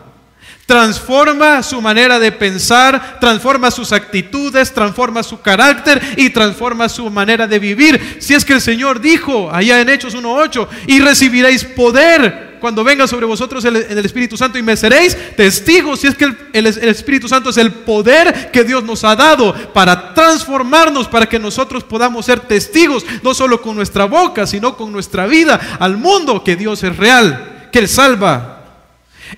[0.65, 7.49] Transforma su manera de pensar, transforma sus actitudes, transforma su carácter y transforma su manera
[7.49, 8.19] de vivir.
[8.21, 13.09] Si es que el Señor dijo allá en Hechos 1.8, y recibiréis poder cuando venga
[13.09, 15.99] sobre vosotros el, el, Espíritu Santo y me seréis testigos.
[15.99, 19.53] Si es que el, el Espíritu Santo es el poder que Dios nos ha dado
[19.73, 24.93] para transformarnos, para que nosotros podamos ser testigos, no solo con nuestra boca, sino con
[24.93, 28.62] nuestra vida al mundo que Dios es real, que Él salva,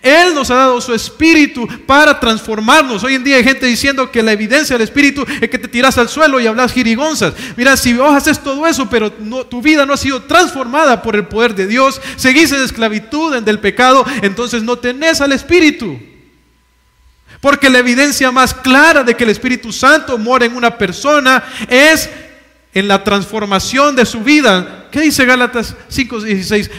[0.03, 3.05] él nos ha dado su espíritu para transformarnos.
[3.05, 5.99] Hoy en día hay gente diciendo que la evidencia del espíritu es que te tiras
[5.99, 7.35] al suelo y hablas jirigonzas.
[7.57, 11.27] Mira, si vos haces todo eso, pero tu vida no ha sido transformada por el
[11.27, 15.99] poder de Dios, seguís en esclavitud, en del pecado, entonces no tenés al espíritu.
[17.41, 22.09] Porque la evidencia más clara de que el Espíritu Santo mora en una persona es
[22.73, 24.89] en la transformación de su vida.
[24.91, 26.71] ¿Qué dice Gálatas 5:16?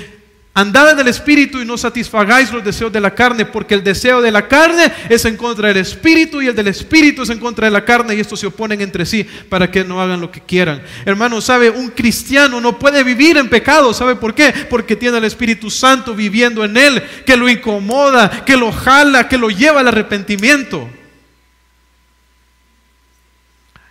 [0.57, 4.21] Andad en el Espíritu y no satisfagáis los deseos de la carne, porque el deseo
[4.21, 7.65] de la carne es en contra del Espíritu y el del Espíritu es en contra
[7.65, 10.39] de la carne y estos se oponen entre sí para que no hagan lo que
[10.39, 10.81] quieran.
[11.03, 11.69] Hermano, ¿sabe?
[11.69, 13.93] Un cristiano no puede vivir en pecado.
[13.93, 14.53] ¿Sabe por qué?
[14.69, 19.37] Porque tiene el Espíritu Santo viviendo en él, que lo incomoda, que lo jala, que
[19.37, 20.89] lo lleva al arrepentimiento.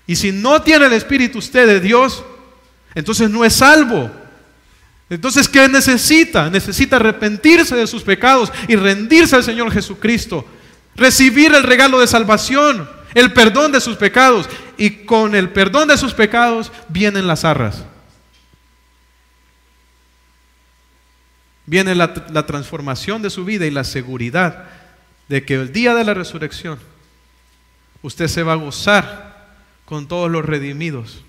[0.07, 2.25] Y si no tiene el Espíritu usted de Dios,
[2.95, 4.24] entonces no es salvo.
[5.11, 6.49] Entonces, ¿qué necesita?
[6.49, 10.47] Necesita arrepentirse de sus pecados y rendirse al Señor Jesucristo.
[10.97, 14.49] Recibir el regalo de salvación, el perdón de sus pecados.
[14.77, 17.85] Y con el perdón de sus pecados vienen las arras.
[21.67, 24.65] Viene la, la transformación de su vida y la seguridad
[25.29, 26.79] de que el día de la resurrección
[28.03, 29.55] usted se va a gozar
[29.87, 31.25] con todos los redimidos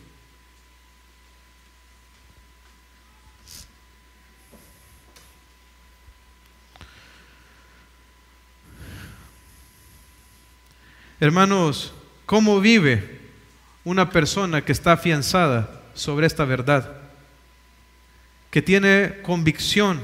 [11.20, 11.94] Hermanos,
[12.26, 13.22] ¿cómo vive
[13.86, 16.98] una persona que está afianzada sobre esta verdad?
[18.52, 20.02] Que tiene convicción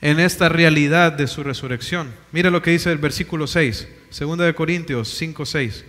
[0.00, 2.14] en esta realidad de su resurrección.
[2.30, 5.84] Mira lo que dice el versículo 6, 2 de Corintios 5, 6.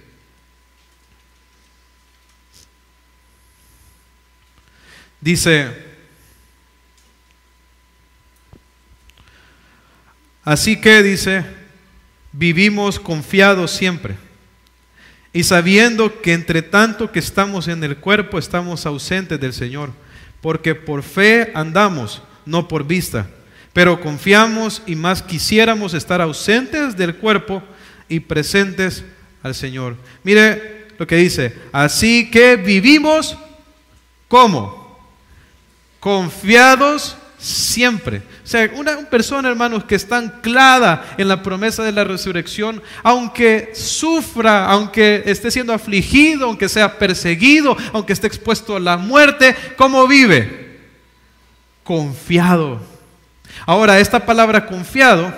[5.22, 5.72] Dice,
[10.44, 11.61] así que dice,
[12.32, 14.16] vivimos confiados siempre
[15.34, 19.92] y sabiendo que entre tanto que estamos en el cuerpo estamos ausentes del Señor,
[20.42, 23.30] porque por fe andamos, no por vista,
[23.74, 27.64] pero confiamos y más quisiéramos estar ausentes del cuerpo
[28.10, 29.06] y presentes
[29.42, 29.96] al Señor.
[30.24, 33.38] Mire lo que dice, así que vivimos
[34.28, 35.00] como
[36.00, 38.22] confiados siempre.
[38.44, 43.72] O sea, una, persona, hermanos, que está anclada en la promesa de la resurrección, aunque
[43.76, 50.08] sufra, aunque esté siendo afligido, aunque sea perseguido, aunque esté expuesto a la muerte, ¿cómo
[50.08, 50.80] vive?
[51.84, 52.82] Confiado.
[53.66, 55.32] Ahora, esta palabra confiado,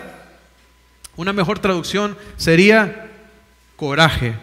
[1.17, 3.09] una mejor traducción sería
[3.75, 4.35] coraje.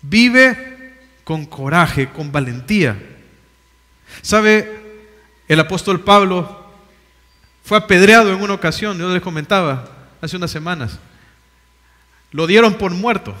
[0.00, 2.96] Vive con coraje, con valentía.
[4.22, 4.78] ¿Sabe?
[5.48, 6.59] El apóstol Pablo
[7.64, 9.88] fue apedreado en una ocasión, yo les comentaba
[10.20, 10.98] hace unas semanas.
[12.32, 13.34] Lo dieron por muerto.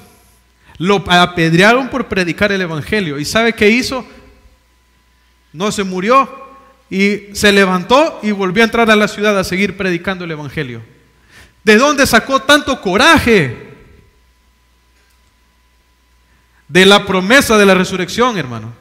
[0.78, 3.18] Lo apedrearon por predicar el Evangelio.
[3.18, 4.06] ¿Y sabe qué hizo?
[5.52, 6.48] No se murió
[6.88, 10.82] y se levantó y volvió a entrar a la ciudad a seguir predicando el Evangelio.
[11.62, 13.68] ¿De dónde sacó tanto coraje?
[16.66, 18.79] De la promesa de la resurrección, hermano.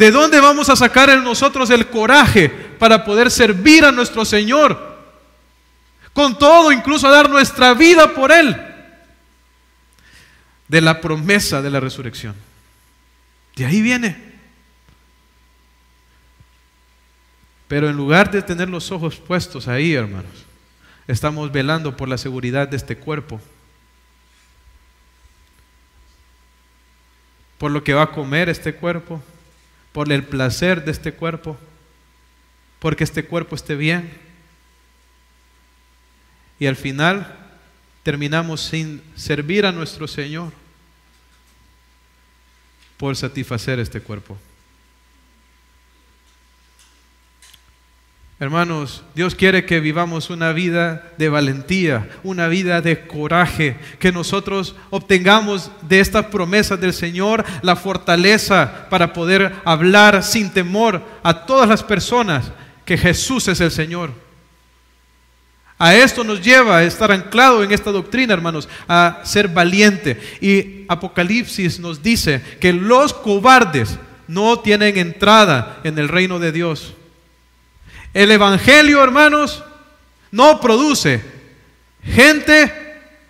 [0.00, 4.98] ¿De dónde vamos a sacar en nosotros el coraje para poder servir a nuestro Señor?
[6.14, 8.56] Con todo, incluso dar nuestra vida por Él.
[10.68, 12.34] De la promesa de la resurrección.
[13.54, 14.16] De ahí viene.
[17.68, 20.46] Pero en lugar de tener los ojos puestos ahí, hermanos,
[21.08, 23.38] estamos velando por la seguridad de este cuerpo.
[27.58, 29.20] por lo que va a comer este cuerpo,
[29.92, 31.58] por el placer de este cuerpo,
[32.78, 34.10] porque este cuerpo esté bien.
[36.58, 37.36] Y al final
[38.02, 40.52] terminamos sin servir a nuestro Señor
[42.96, 44.38] por satisfacer este cuerpo.
[48.40, 54.74] Hermanos, Dios quiere que vivamos una vida de valentía, una vida de coraje, que nosotros
[54.88, 61.68] obtengamos de estas promesas del Señor la fortaleza para poder hablar sin temor a todas
[61.68, 62.50] las personas
[62.86, 64.10] que Jesús es el Señor.
[65.76, 70.18] A esto nos lleva a estar anclado en esta doctrina, hermanos, a ser valiente.
[70.40, 76.94] Y Apocalipsis nos dice que los cobardes no tienen entrada en el reino de Dios.
[78.12, 79.62] El Evangelio, hermanos,
[80.30, 81.22] no produce
[82.02, 82.72] gente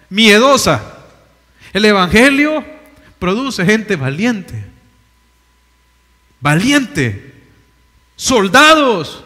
[0.08, 0.98] miedosa.
[1.72, 2.64] El Evangelio
[3.18, 4.64] produce gente valiente.
[6.40, 7.34] Valiente.
[8.16, 9.24] Soldados.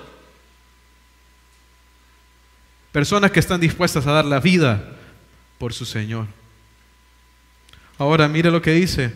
[2.93, 4.97] Personas que están dispuestas a dar la vida
[5.59, 6.27] por su Señor.
[7.99, 9.13] Ahora mire lo que dice.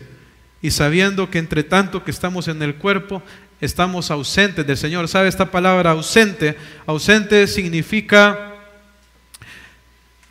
[0.61, 3.21] Y sabiendo que entre tanto que estamos en el cuerpo,
[3.61, 5.07] estamos ausentes del Señor.
[5.07, 6.57] ¿Sabe esta palabra ausente?
[6.85, 8.49] Ausente significa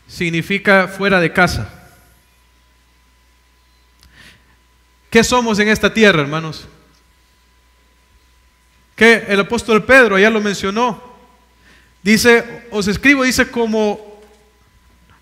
[0.08, 1.68] significa fuera de casa.
[5.10, 6.66] ¿Qué somos en esta tierra, hermanos?
[8.96, 11.02] Que el apóstol Pedro ya lo mencionó.
[12.02, 14.20] Dice, os escribo, dice como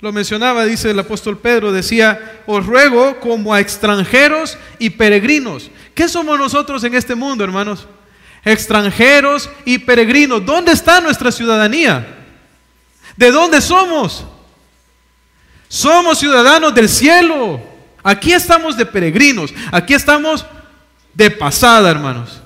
[0.01, 5.71] lo mencionaba, dice el apóstol Pedro, decía, os ruego como a extranjeros y peregrinos.
[5.95, 7.87] ¿Qué somos nosotros en este mundo, hermanos?
[8.47, 10.47] Extranjeros y peregrinos.
[10.47, 12.25] ¿Dónde está nuestra ciudadanía?
[13.17, 14.25] ¿De dónde somos?
[15.69, 17.61] Somos ciudadanos del cielo.
[18.05, 19.53] Aquí estamos de peregrinos.
[19.73, 20.47] Aquí estamos
[21.13, 22.41] de pasada, hermanos.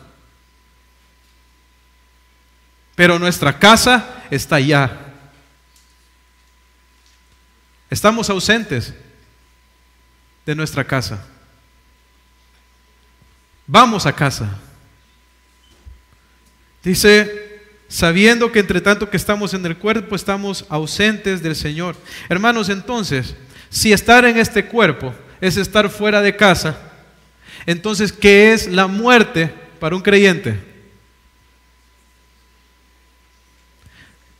[2.95, 4.91] Pero nuestra casa está allá.
[7.91, 8.95] Estamos ausentes
[10.47, 11.23] de nuestra casa.
[13.67, 14.49] Vamos a casa.
[16.83, 21.97] Dice, sabiendo que entre tanto que estamos en el cuerpo estamos ausentes del Señor.
[22.29, 23.35] Hermanos, entonces,
[23.69, 26.79] si estar en este cuerpo es estar fuera de casa,
[27.67, 30.59] entonces, ¿qué es la muerte para un creyente?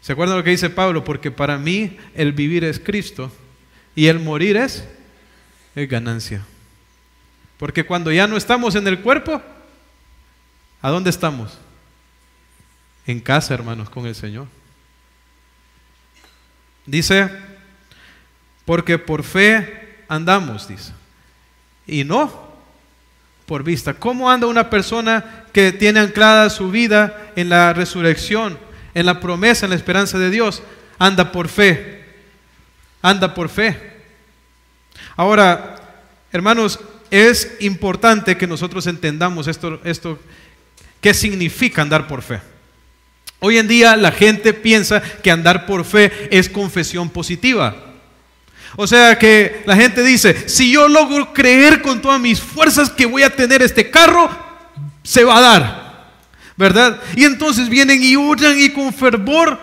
[0.01, 1.05] ¿Se acuerdan lo que dice Pablo?
[1.05, 3.31] Porque para mí el vivir es Cristo
[3.95, 4.85] y el morir es,
[5.75, 6.45] es ganancia.
[7.59, 9.43] Porque cuando ya no estamos en el cuerpo,
[10.81, 11.59] ¿a dónde estamos?
[13.07, 14.47] En casa, hermanos, con el Señor.
[16.87, 17.31] Dice,
[18.65, 20.93] porque por fe andamos, dice,
[21.87, 22.51] y no
[23.47, 23.95] por vista.
[23.95, 28.57] ¿Cómo anda una persona que tiene anclada su vida en la resurrección,
[28.95, 30.63] en la promesa, en la esperanza de Dios?
[31.01, 32.05] Anda por fe,
[33.03, 33.77] anda por fe.
[35.17, 35.77] Ahora,
[36.31, 36.79] hermanos,
[37.11, 40.19] es importante que nosotros entendamos esto, esto,
[41.01, 42.41] qué significa andar por fe.
[43.41, 47.75] Hoy en día la gente piensa que andar por fe es confesión positiva.
[48.77, 53.07] O sea que la gente dice, si yo logro creer con todas mis fuerzas que
[53.07, 54.31] voy a tener este carro,
[55.03, 55.91] se va a dar.
[56.57, 57.01] ¿Verdad?
[57.17, 59.59] Y entonces vienen y oran y con fervor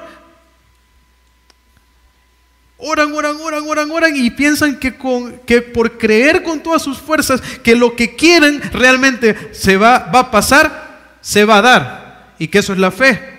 [2.80, 6.98] oran, oran, oran, oran, oran y piensan que, con, que por creer con todas sus
[6.98, 12.34] fuerzas que lo que quieren realmente se va, va a pasar, se va a dar.
[12.40, 13.37] Y que eso es la fe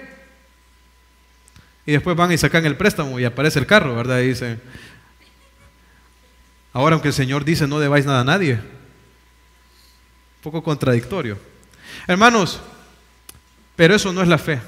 [1.89, 4.21] y después van y sacan el préstamo y aparece el carro, ¿verdad?
[4.21, 4.61] Y dicen,
[6.75, 8.61] ahora aunque el Señor dice no debáis nada a nadie, un
[10.43, 11.39] poco contradictorio.
[12.07, 12.61] Hermanos,
[13.75, 14.61] pero eso no es la fe.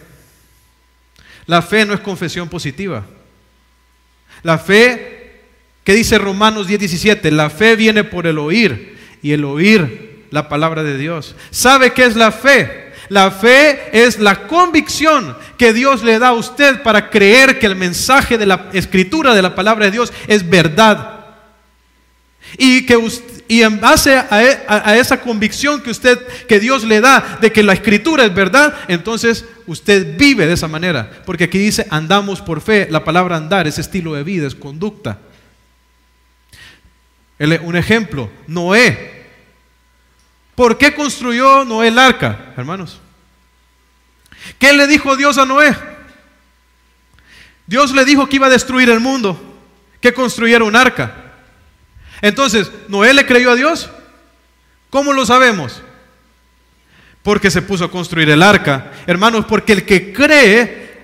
[1.45, 3.05] La fe no es confesión positiva.
[4.43, 5.43] La fe,
[5.85, 7.31] ¿qué dice Romanos 10, 17?
[7.33, 11.37] La fe viene por el oír y el oír la palabra de Dios.
[11.51, 12.90] ¿Sabe qué es la fe?
[13.11, 17.75] La fe es la convicción que Dios le da a usted para creer que el
[17.75, 21.27] mensaje de la escritura de la palabra de Dios es verdad.
[22.57, 22.97] Y que
[23.49, 27.65] y en base e, a, esa convicción que usted que Dios le da de que
[27.65, 32.61] la escritura es verdad, entonces usted vive de esa manera, porque aquí dice andamos por
[32.61, 35.19] fe, la palabra andar es estilo de vida, es conducta.
[37.41, 39.20] Un ejemplo, Noé
[40.61, 43.01] ¿Por qué construyó Noé el arca, hermanos?
[44.59, 45.75] ¿Qué le dijo Dios a Noé?
[47.67, 49.41] Dios le dijo que iba a destruir el mundo,
[50.03, 51.15] que construyera un arca.
[52.21, 53.89] Entonces, ¿Noé le creyó a Dios?
[54.91, 55.81] ¿Cómo lo sabemos?
[57.23, 58.93] Porque se puso a construir el arca.
[59.07, 60.99] Hermanos, porque el que cree,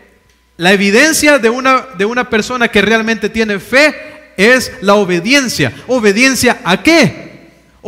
[0.59, 5.73] la evidencia de una, de una persona que realmente tiene fe es la obediencia.
[5.87, 7.26] ¿Obediencia a qué?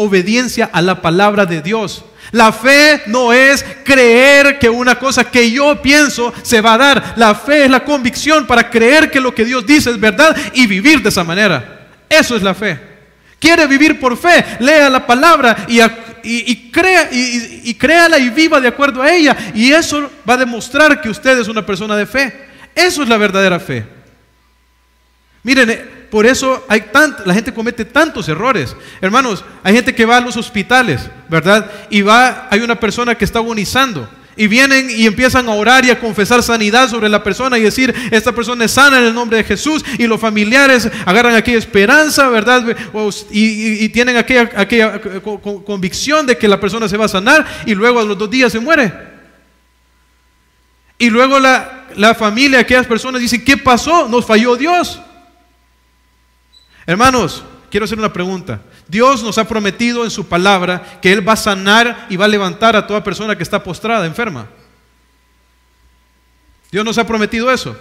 [0.00, 2.04] Obediencia a la palabra de Dios.
[2.30, 7.14] La fe no es creer que una cosa que yo pienso se va a dar.
[7.16, 10.66] La fe es la convicción para creer que lo que Dios dice es verdad y
[10.66, 11.88] vivir de esa manera.
[12.08, 12.78] Eso es la fe.
[13.40, 15.80] Quiere vivir por fe, lea la palabra y,
[16.22, 19.36] y, crea, y, créala y viva de acuerdo a ella.
[19.54, 22.48] Y eso va a demostrar que usted es una persona de fe.
[22.74, 23.84] Eso es la verdadera fe.
[25.42, 26.84] Miren, por eso hay
[27.24, 28.74] la gente comete tantos errores.
[29.00, 31.70] Hermanos, hay gente que va a los hospitales, ¿verdad?
[31.90, 34.08] Y va, hay una persona que está agonizando.
[34.36, 37.92] Y vienen y empiezan a orar y a confesar sanidad sobre la persona y decir,
[38.12, 39.84] esta persona es sana en el nombre de Jesús.
[39.98, 42.64] Y los familiares agarran aquella esperanza, ¿verdad?
[43.30, 45.00] Y, tienen aquella, aquella
[45.66, 48.52] convicción de que la persona se va a sanar y luego a los dos días
[48.52, 48.92] se muere.
[50.98, 54.08] Y luego la, la familia, aquellas personas dicen, ¿qué pasó?
[54.08, 55.00] Nos falló Dios.
[56.88, 58.62] Hermanos, quiero hacer una pregunta.
[58.88, 62.28] Dios nos ha prometido en su palabra que Él va a sanar y va a
[62.28, 64.48] levantar a toda persona que está postrada, enferma.
[66.72, 67.76] Dios nos ha prometido eso.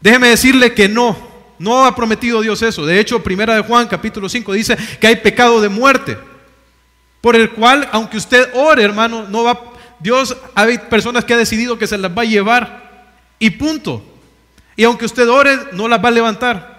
[0.00, 1.14] Déjeme decirle que no,
[1.58, 2.86] no ha prometido Dios eso.
[2.86, 6.16] De hecho, primera de Juan capítulo 5 dice que hay pecado de muerte,
[7.20, 11.76] por el cual, aunque usted ore, hermano, no va, Dios, hay personas que ha decidido
[11.76, 14.02] que se las va a llevar y punto.
[14.74, 16.71] Y aunque usted ore, no las va a levantar.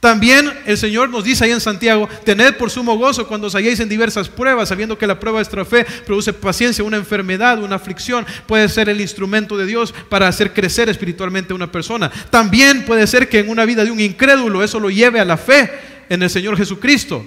[0.00, 3.80] También el Señor nos dice ahí en Santiago, tened por sumo gozo cuando os halléis
[3.80, 7.76] en diversas pruebas, sabiendo que la prueba de vuestra fe produce paciencia, una enfermedad, una
[7.76, 12.12] aflicción, puede ser el instrumento de Dios para hacer crecer espiritualmente a una persona.
[12.30, 15.36] También puede ser que en una vida de un incrédulo eso lo lleve a la
[15.36, 15.68] fe
[16.08, 17.24] en el Señor Jesucristo.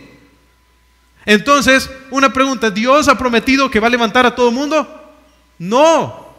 [1.25, 4.87] Entonces, una pregunta, ¿Dios ha prometido que va a levantar a todo el mundo?
[5.59, 6.33] No.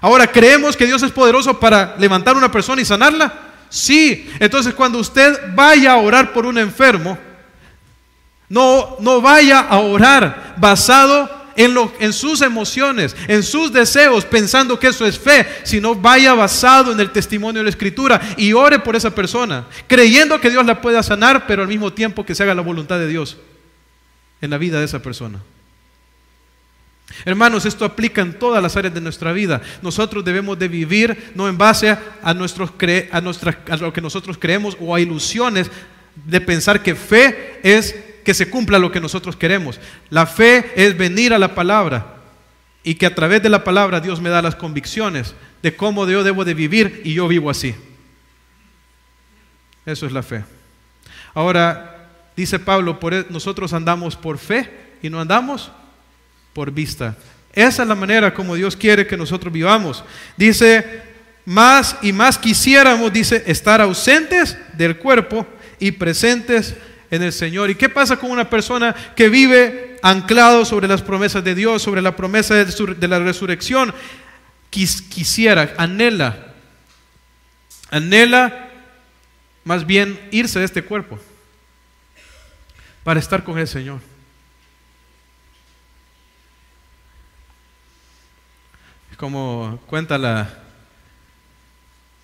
[0.00, 3.51] Ahora, ¿creemos que Dios es poderoso para levantar a una persona y sanarla?
[3.72, 7.18] Sí, entonces cuando usted vaya a orar por un enfermo,
[8.50, 14.78] no, no vaya a orar basado en, lo, en sus emociones, en sus deseos, pensando
[14.78, 18.78] que eso es fe, sino vaya basado en el testimonio de la Escritura y ore
[18.78, 22.42] por esa persona, creyendo que Dios la pueda sanar, pero al mismo tiempo que se
[22.42, 23.38] haga la voluntad de Dios
[24.42, 25.38] en la vida de esa persona.
[27.24, 29.60] Hermanos, esto aplica en todas las áreas de nuestra vida.
[29.82, 32.70] Nosotros debemos de vivir no en base a, nuestros
[33.10, 35.70] a, a lo que nosotros creemos o a ilusiones
[36.14, 37.94] de pensar que fe es
[38.24, 39.80] que se cumpla lo que nosotros queremos.
[40.10, 42.16] La fe es venir a la palabra
[42.84, 46.24] y que a través de la palabra Dios me da las convicciones de cómo yo
[46.24, 47.74] debo de vivir y yo vivo así.
[49.86, 50.44] Eso es la fe.
[51.34, 54.70] Ahora, dice Pablo, por, e, nosotros andamos por fe
[55.02, 55.72] y no andamos
[56.52, 57.16] por vista.
[57.52, 60.04] Esa es la manera como Dios quiere que nosotros vivamos.
[60.36, 61.02] Dice,
[61.44, 65.46] más y más quisiéramos, dice, estar ausentes del cuerpo
[65.78, 66.74] y presentes
[67.10, 67.70] en el Señor.
[67.70, 72.00] ¿Y qué pasa con una persona que vive anclado sobre las promesas de Dios, sobre
[72.00, 73.92] la promesa de la resurrección?
[74.70, 76.54] quisiera, anhela,
[77.90, 78.70] anhela
[79.64, 81.18] más bien irse de este cuerpo
[83.04, 84.00] para estar con el Señor.
[89.22, 90.52] Como cuenta la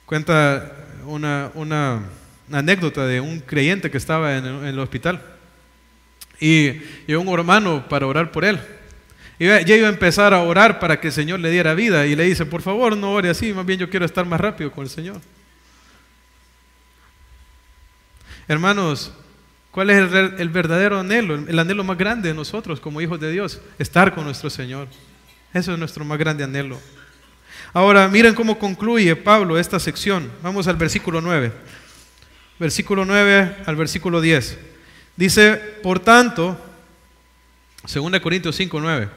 [0.04, 0.72] cuenta
[1.06, 2.02] una, una,
[2.50, 5.22] anécdota de un creyente que estaba en, el hospital
[6.40, 6.72] y
[7.06, 8.58] llegó un hermano para orar por él.
[9.38, 12.16] Y ya iba a empezar a orar para que el Señor le diera vida y
[12.16, 14.82] le dice, por favor, no ore así, más bien yo quiero estar más rápido con
[14.82, 15.20] el Señor.
[18.48, 19.12] Hermanos,
[19.70, 23.30] ¿cuál es el, el verdadero anhelo, el anhelo más grande de nosotros como hijos de
[23.30, 23.60] Dios?
[23.78, 24.88] Estar con nuestro Señor.
[25.52, 26.78] Eso es nuestro más grande anhelo.
[27.72, 30.30] Ahora, miren cómo concluye Pablo esta sección.
[30.42, 31.52] Vamos al versículo 9.
[32.58, 34.58] Versículo 9 al versículo 10.
[35.16, 36.58] Dice, por tanto,
[37.82, 39.08] 2 Corintios 5, 9.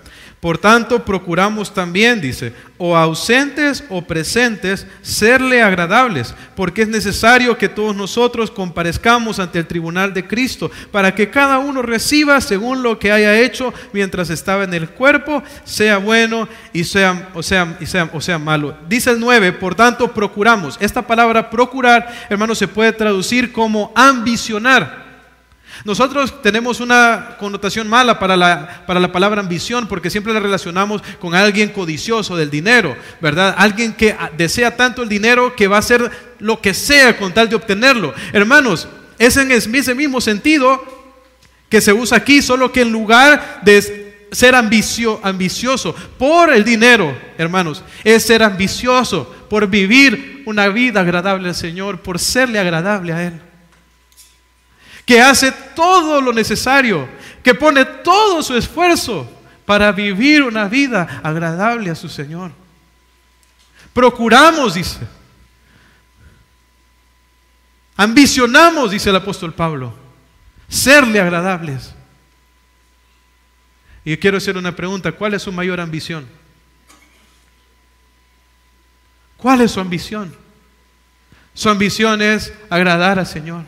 [0.41, 7.69] Por tanto, procuramos también, dice, o ausentes o presentes, serle agradables, porque es necesario que
[7.69, 12.97] todos nosotros comparezcamos ante el tribunal de Cristo, para que cada uno reciba según lo
[12.97, 18.39] que haya hecho mientras estaba en el cuerpo, sea bueno y sea, o, y o
[18.39, 18.75] malo.
[18.89, 20.75] Dice el 9, por tanto, procuramos.
[20.81, 25.10] Esta palabra procurar, hermano, se puede traducir como ambicionar.
[25.83, 31.01] Nosotros tenemos una connotación mala para la, para la palabra ambición porque siempre la relacionamos
[31.19, 33.55] con alguien codicioso del dinero, ¿verdad?
[33.57, 37.49] Alguien que desea tanto el dinero que va a hacer lo que sea con tal
[37.49, 38.13] de obtenerlo.
[38.33, 40.83] Hermanos, es en ese mismo sentido
[41.69, 47.15] que se usa aquí, solo que en lugar de ser ambicio, ambicioso por el dinero,
[47.37, 53.27] hermanos, es ser ambicioso por vivir una vida agradable al Señor, por serle agradable a
[53.27, 53.50] Él.
[55.05, 57.07] Que hace todo lo necesario,
[57.43, 59.29] que pone todo su esfuerzo
[59.65, 62.51] para vivir una vida agradable a su Señor.
[63.93, 64.99] Procuramos, dice.
[67.97, 69.93] Ambicionamos, dice el apóstol Pablo,
[70.67, 71.93] serle agradables.
[74.03, 76.27] Y quiero hacer una pregunta, ¿cuál es su mayor ambición?
[79.37, 80.35] ¿Cuál es su ambición?
[81.53, 83.65] Su ambición es agradar al Señor.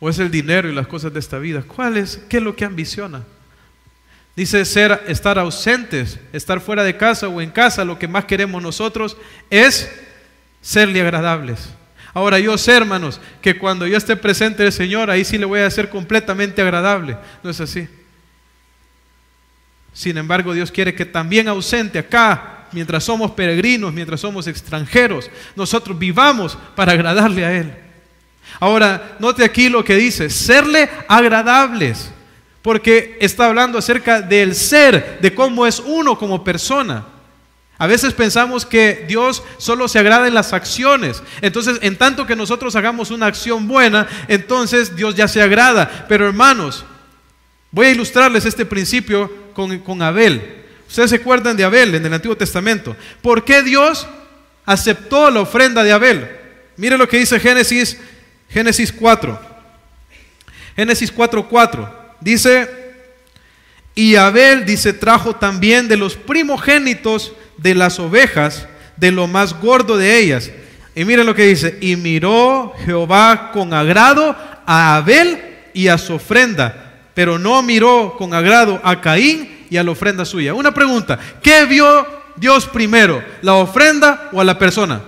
[0.00, 1.62] ¿O es el dinero y las cosas de esta vida?
[1.66, 2.20] ¿Cuál es?
[2.28, 3.24] ¿Qué es lo que ambiciona?
[4.36, 8.62] Dice ser, estar ausentes, estar fuera de casa o en casa, lo que más queremos
[8.62, 9.16] nosotros
[9.50, 9.90] es
[10.60, 11.70] serle agradables.
[12.14, 15.60] Ahora yo sé, hermanos, que cuando yo esté presente el Señor, ahí sí le voy
[15.60, 17.16] a ser completamente agradable.
[17.42, 17.88] No es así.
[19.92, 25.98] Sin embargo, Dios quiere que también ausente acá, mientras somos peregrinos, mientras somos extranjeros, nosotros
[25.98, 27.87] vivamos para agradarle a Él.
[28.60, 32.10] Ahora, note aquí lo que dice, serle agradables
[32.62, 37.06] porque está hablando acerca del ser, de cómo es uno como persona.
[37.78, 41.22] A veces pensamos que Dios solo se agrada en las acciones.
[41.40, 46.06] Entonces, en tanto que nosotros hagamos una acción buena, entonces Dios ya se agrada.
[46.08, 46.84] Pero hermanos,
[47.70, 50.64] voy a ilustrarles este principio con, con Abel.
[50.88, 52.96] Ustedes se acuerdan de Abel en el Antiguo Testamento.
[53.22, 54.08] ¿Por qué Dios
[54.66, 56.28] aceptó la ofrenda de Abel?
[56.76, 57.96] Mire lo que dice Génesis,
[58.48, 59.38] Génesis 4.
[60.76, 61.88] Génesis 4:4.
[62.20, 62.68] Dice,
[63.94, 69.96] y Abel, dice, trajo también de los primogénitos de las ovejas, de lo más gordo
[69.96, 70.50] de ellas.
[70.94, 74.36] Y miren lo que dice, y miró Jehová con agrado
[74.66, 75.42] a Abel
[75.74, 80.24] y a su ofrenda, pero no miró con agrado a Caín y a la ofrenda
[80.24, 80.54] suya.
[80.54, 83.22] Una pregunta, ¿qué vio Dios primero?
[83.42, 85.00] ¿La ofrenda o a la persona?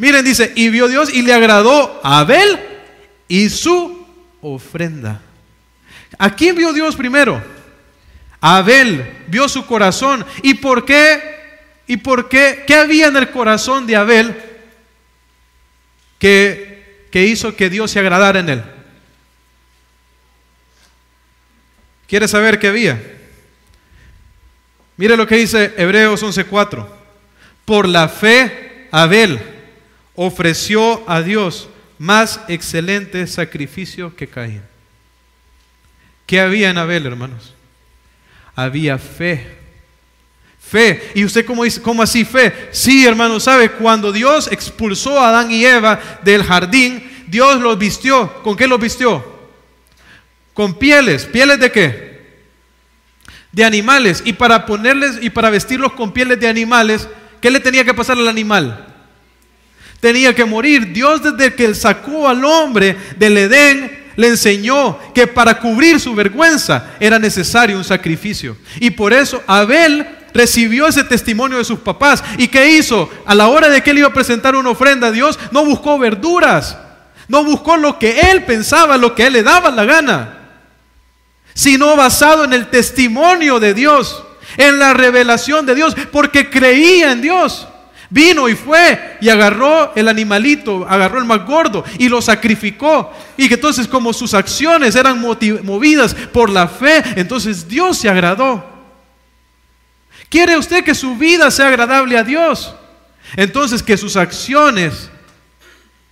[0.00, 2.58] Miren, dice, y vio Dios y le agradó a Abel
[3.28, 4.06] y su
[4.40, 5.20] ofrenda.
[6.18, 7.44] ¿A quién vio Dios primero?
[8.40, 10.24] Abel, vio su corazón.
[10.42, 11.20] ¿Y por qué?
[11.86, 12.64] ¿Y por qué?
[12.66, 14.34] ¿Qué había en el corazón de Abel
[16.18, 18.64] que, que hizo que Dios se agradara en él?
[22.06, 22.98] ¿Quiere saber qué había?
[24.96, 26.88] Mire lo que dice Hebreos 11:4.
[27.66, 29.58] Por la fe, Abel
[30.22, 34.60] ofreció a Dios más excelente sacrificio que Caín.
[36.26, 37.54] ¿Qué había en Abel, hermanos?
[38.54, 39.46] Había fe.
[40.60, 41.10] Fe.
[41.14, 41.80] ¿Y usted cómo dice?
[41.80, 42.68] ¿Cómo así fe?
[42.70, 43.70] Sí, hermano, ¿sabe?
[43.70, 48.42] Cuando Dios expulsó a Adán y Eva del jardín, Dios los vistió.
[48.42, 49.24] ¿Con qué los vistió?
[50.52, 51.24] Con pieles.
[51.24, 52.42] ¿Pieles de qué?
[53.52, 54.20] De animales.
[54.26, 57.08] Y para ponerles y para vestirlos con pieles de animales,
[57.40, 58.89] ¿qué le tenía que pasar al animal?
[60.00, 60.92] Tenía que morir.
[60.92, 66.90] Dios desde que sacó al hombre del Edén le enseñó que para cubrir su vergüenza
[66.98, 68.56] era necesario un sacrificio.
[68.80, 72.22] Y por eso Abel recibió ese testimonio de sus papás.
[72.36, 73.10] ¿Y qué hizo?
[73.26, 75.98] A la hora de que él iba a presentar una ofrenda a Dios, no buscó
[75.98, 76.76] verduras,
[77.28, 80.38] no buscó lo que él pensaba, lo que él le daba la gana,
[81.54, 84.22] sino basado en el testimonio de Dios,
[84.56, 87.68] en la revelación de Dios, porque creía en Dios.
[88.12, 93.12] Vino y fue y agarró el animalito, agarró el más gordo y lo sacrificó.
[93.36, 98.64] Y que entonces como sus acciones eran movidas por la fe, entonces Dios se agradó.
[100.28, 102.74] ¿Quiere usted que su vida sea agradable a Dios?
[103.36, 105.08] Entonces que sus acciones,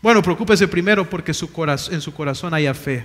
[0.01, 1.51] bueno, preocúpese primero porque su
[1.91, 3.05] en su corazón haya fe.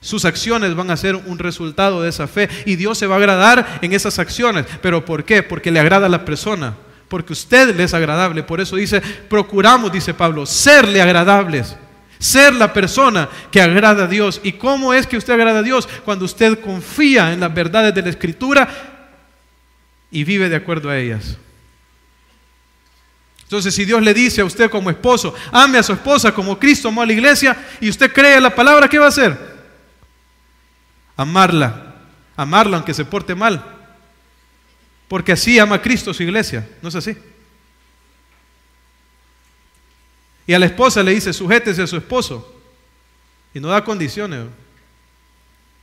[0.00, 3.18] Sus acciones van a ser un resultado de esa fe y Dios se va a
[3.18, 4.64] agradar en esas acciones.
[4.80, 5.42] ¿Pero por qué?
[5.42, 6.74] Porque le agrada a la persona
[7.08, 8.42] porque usted le es agradable.
[8.42, 11.76] Por eso dice, procuramos, dice Pablo, serle agradables.
[12.18, 14.40] Ser la persona que agrada a Dios.
[14.42, 15.88] ¿Y cómo es que usted agrada a Dios?
[16.04, 18.68] Cuando usted confía en las verdades de la Escritura
[20.10, 21.36] y vive de acuerdo a ellas.
[23.44, 26.88] Entonces, si Dios le dice a usted como esposo, ame a su esposa como Cristo
[26.88, 29.38] amó a la iglesia, y usted cree la palabra, ¿qué va a hacer?
[31.16, 31.94] Amarla.
[32.36, 33.77] Amarla aunque se porte mal.
[35.08, 37.16] Porque así ama Cristo su iglesia, ¿no es así?
[40.46, 42.54] Y a la esposa le dice, sujétese a su esposo.
[43.52, 44.46] Y no da condiciones.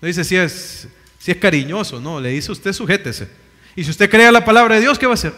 [0.01, 0.87] No dice si es,
[1.19, 3.29] si es cariñoso, no, le dice usted sujétese.
[3.75, 5.33] Y si usted crea la palabra de Dios, ¿qué va a hacer?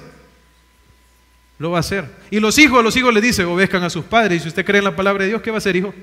[1.60, 2.10] Lo va a hacer.
[2.30, 4.40] Y los hijos, los hijos le dicen, obedezcan a sus padres.
[4.40, 5.94] Y si usted cree en la palabra de Dios, ¿qué va a hacer, hijo?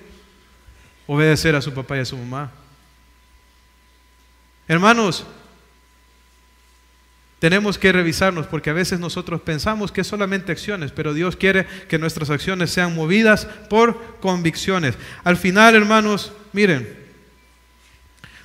[1.07, 2.51] Obedecer a su papá y a su mamá.
[4.66, 5.24] Hermanos,
[7.45, 11.67] tenemos que revisarnos porque a veces nosotros pensamos que es solamente acciones, pero Dios quiere
[11.91, 14.95] que nuestras acciones sean movidas por convicciones.
[15.25, 16.89] Al final, hermanos, miren,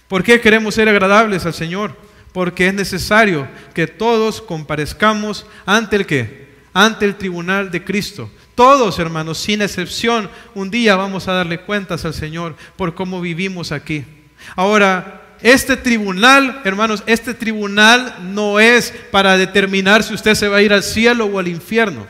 [0.10, 1.95] ¿por qué queremos ser agradables al Señor?
[2.34, 6.50] Porque es necesario que todos comparezcamos ante el qué?
[6.74, 8.30] Ante el tribunal de Cristo.
[8.54, 13.72] Todos, hermanos, sin excepción, un día vamos a darle cuentas al Señor por cómo vivimos
[13.72, 14.04] aquí.
[14.58, 20.61] Ahora, este tribunal, hermanos, este tribunal no es para determinar si usted se va a
[20.61, 22.05] ir al cielo o al infierno.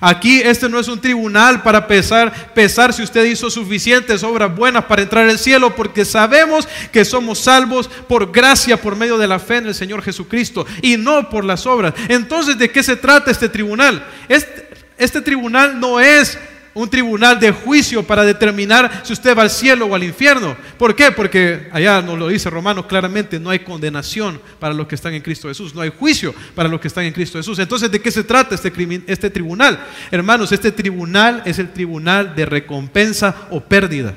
[0.00, 4.84] Aquí este no es un tribunal para pesar, pesar si usted hizo suficientes obras buenas
[4.84, 9.38] para entrar al cielo, porque sabemos que somos salvos por gracia, por medio de la
[9.38, 11.94] fe en el Señor Jesucristo, y no por las obras.
[12.08, 14.06] Entonces, ¿de qué se trata este tribunal?
[14.28, 14.68] Este,
[14.98, 16.38] este tribunal no es
[16.76, 20.54] un tribunal de juicio para determinar si usted va al cielo o al infierno.
[20.76, 21.10] ¿Por qué?
[21.10, 25.22] Porque allá nos lo dice Romanos claramente, no hay condenación para los que están en
[25.22, 27.58] Cristo Jesús, no hay juicio para los que están en Cristo Jesús.
[27.58, 28.70] Entonces, ¿de qué se trata este,
[29.06, 29.86] este tribunal?
[30.10, 34.14] Hermanos, este tribunal es el tribunal de recompensa o pérdida.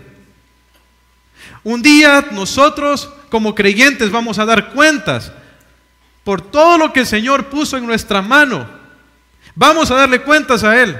[1.63, 5.31] Un día nosotros como creyentes vamos a dar cuentas
[6.25, 8.67] por todo lo que el Señor puso en nuestra mano.
[9.55, 10.99] Vamos a darle cuentas a Él.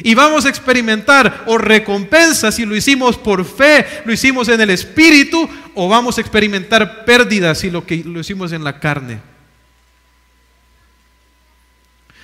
[0.00, 4.70] Y vamos a experimentar o recompensa si lo hicimos por fe, lo hicimos en el
[4.70, 9.20] espíritu, o vamos a experimentar pérdidas si lo que lo hicimos en la carne.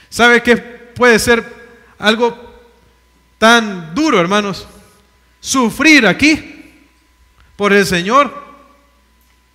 [0.09, 1.45] ¿Sabe qué puede ser
[1.99, 2.63] algo
[3.39, 4.67] tan duro, hermanos?
[5.41, 6.73] Sufrir aquí
[7.57, 8.33] por el Señor,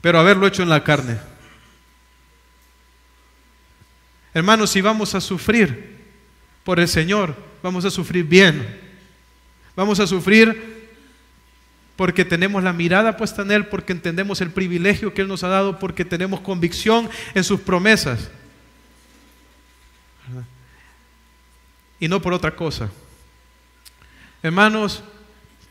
[0.02, 1.18] pero haberlo hecho en la carne.
[4.34, 5.98] Hermanos, si vamos a sufrir
[6.64, 8.80] por el Señor, vamos a sufrir bien.
[9.76, 10.90] Vamos a sufrir
[11.96, 15.50] porque tenemos la mirada puesta en Él, porque entendemos el privilegio que Él nos ha
[15.50, 18.30] dado, porque tenemos convicción en sus promesas.
[22.00, 22.90] Y no por otra cosa.
[24.42, 25.04] Hermanos,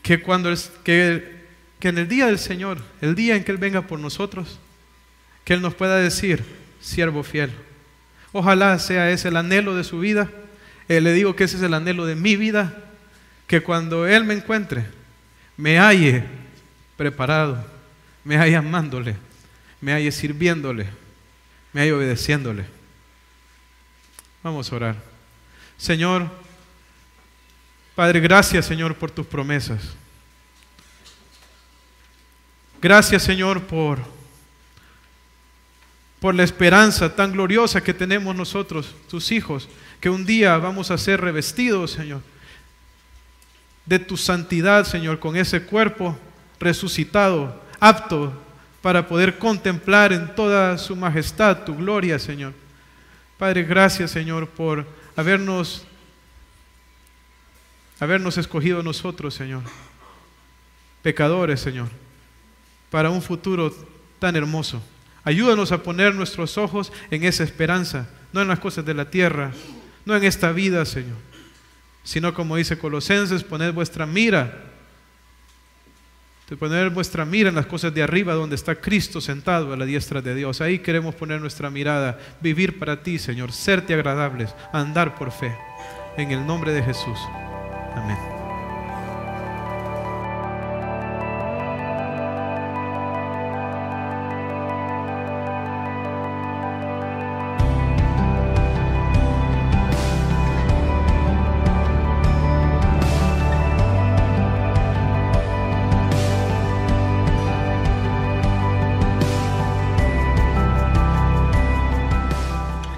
[0.03, 1.45] que cuando que,
[1.79, 4.59] que en el día del Señor, el día en que Él venga por nosotros,
[5.43, 6.43] que Él nos pueda decir,
[6.79, 7.51] siervo fiel.
[8.31, 10.29] Ojalá sea ese el anhelo de su vida
[10.89, 12.73] eh, le digo que ese es el anhelo de mi vida,
[13.45, 14.85] que cuando Él me encuentre,
[15.55, 16.23] me halle
[16.97, 17.63] preparado,
[18.23, 19.15] me halle amándole,
[19.81, 20.87] me halle sirviéndole,
[21.73, 22.65] me halle obedeciéndole.
[24.41, 24.95] Vamos a orar.
[25.77, 26.27] Señor,
[27.93, 29.93] Padre, gracias Señor por tus promesas.
[32.81, 33.99] Gracias Señor por,
[36.19, 39.69] por la esperanza tan gloriosa que tenemos nosotros, tus hijos
[39.99, 42.21] que un día vamos a ser revestidos, Señor,
[43.85, 46.17] de tu santidad, Señor, con ese cuerpo
[46.59, 48.33] resucitado, apto
[48.81, 52.53] para poder contemplar en toda su majestad tu gloria, Señor.
[53.37, 54.85] Padre, gracias, Señor, por
[55.15, 55.85] habernos
[57.99, 59.63] habernos escogido nosotros, Señor,
[61.01, 61.89] pecadores, Señor,
[62.89, 63.75] para un futuro
[64.19, 64.81] tan hermoso.
[65.23, 69.51] Ayúdanos a poner nuestros ojos en esa esperanza, no en las cosas de la tierra,
[70.09, 71.17] no en esta vida, Señor,
[72.03, 74.69] sino como dice Colosenses, poned vuestra mira,
[76.55, 80.21] poner vuestra mira en las cosas de arriba donde está Cristo sentado a la diestra
[80.21, 80.61] de Dios.
[80.61, 85.55] Ahí queremos poner nuestra mirada, vivir para ti, Señor, serte agradables, andar por fe.
[86.17, 87.19] En el nombre de Jesús.
[87.95, 88.38] Amén.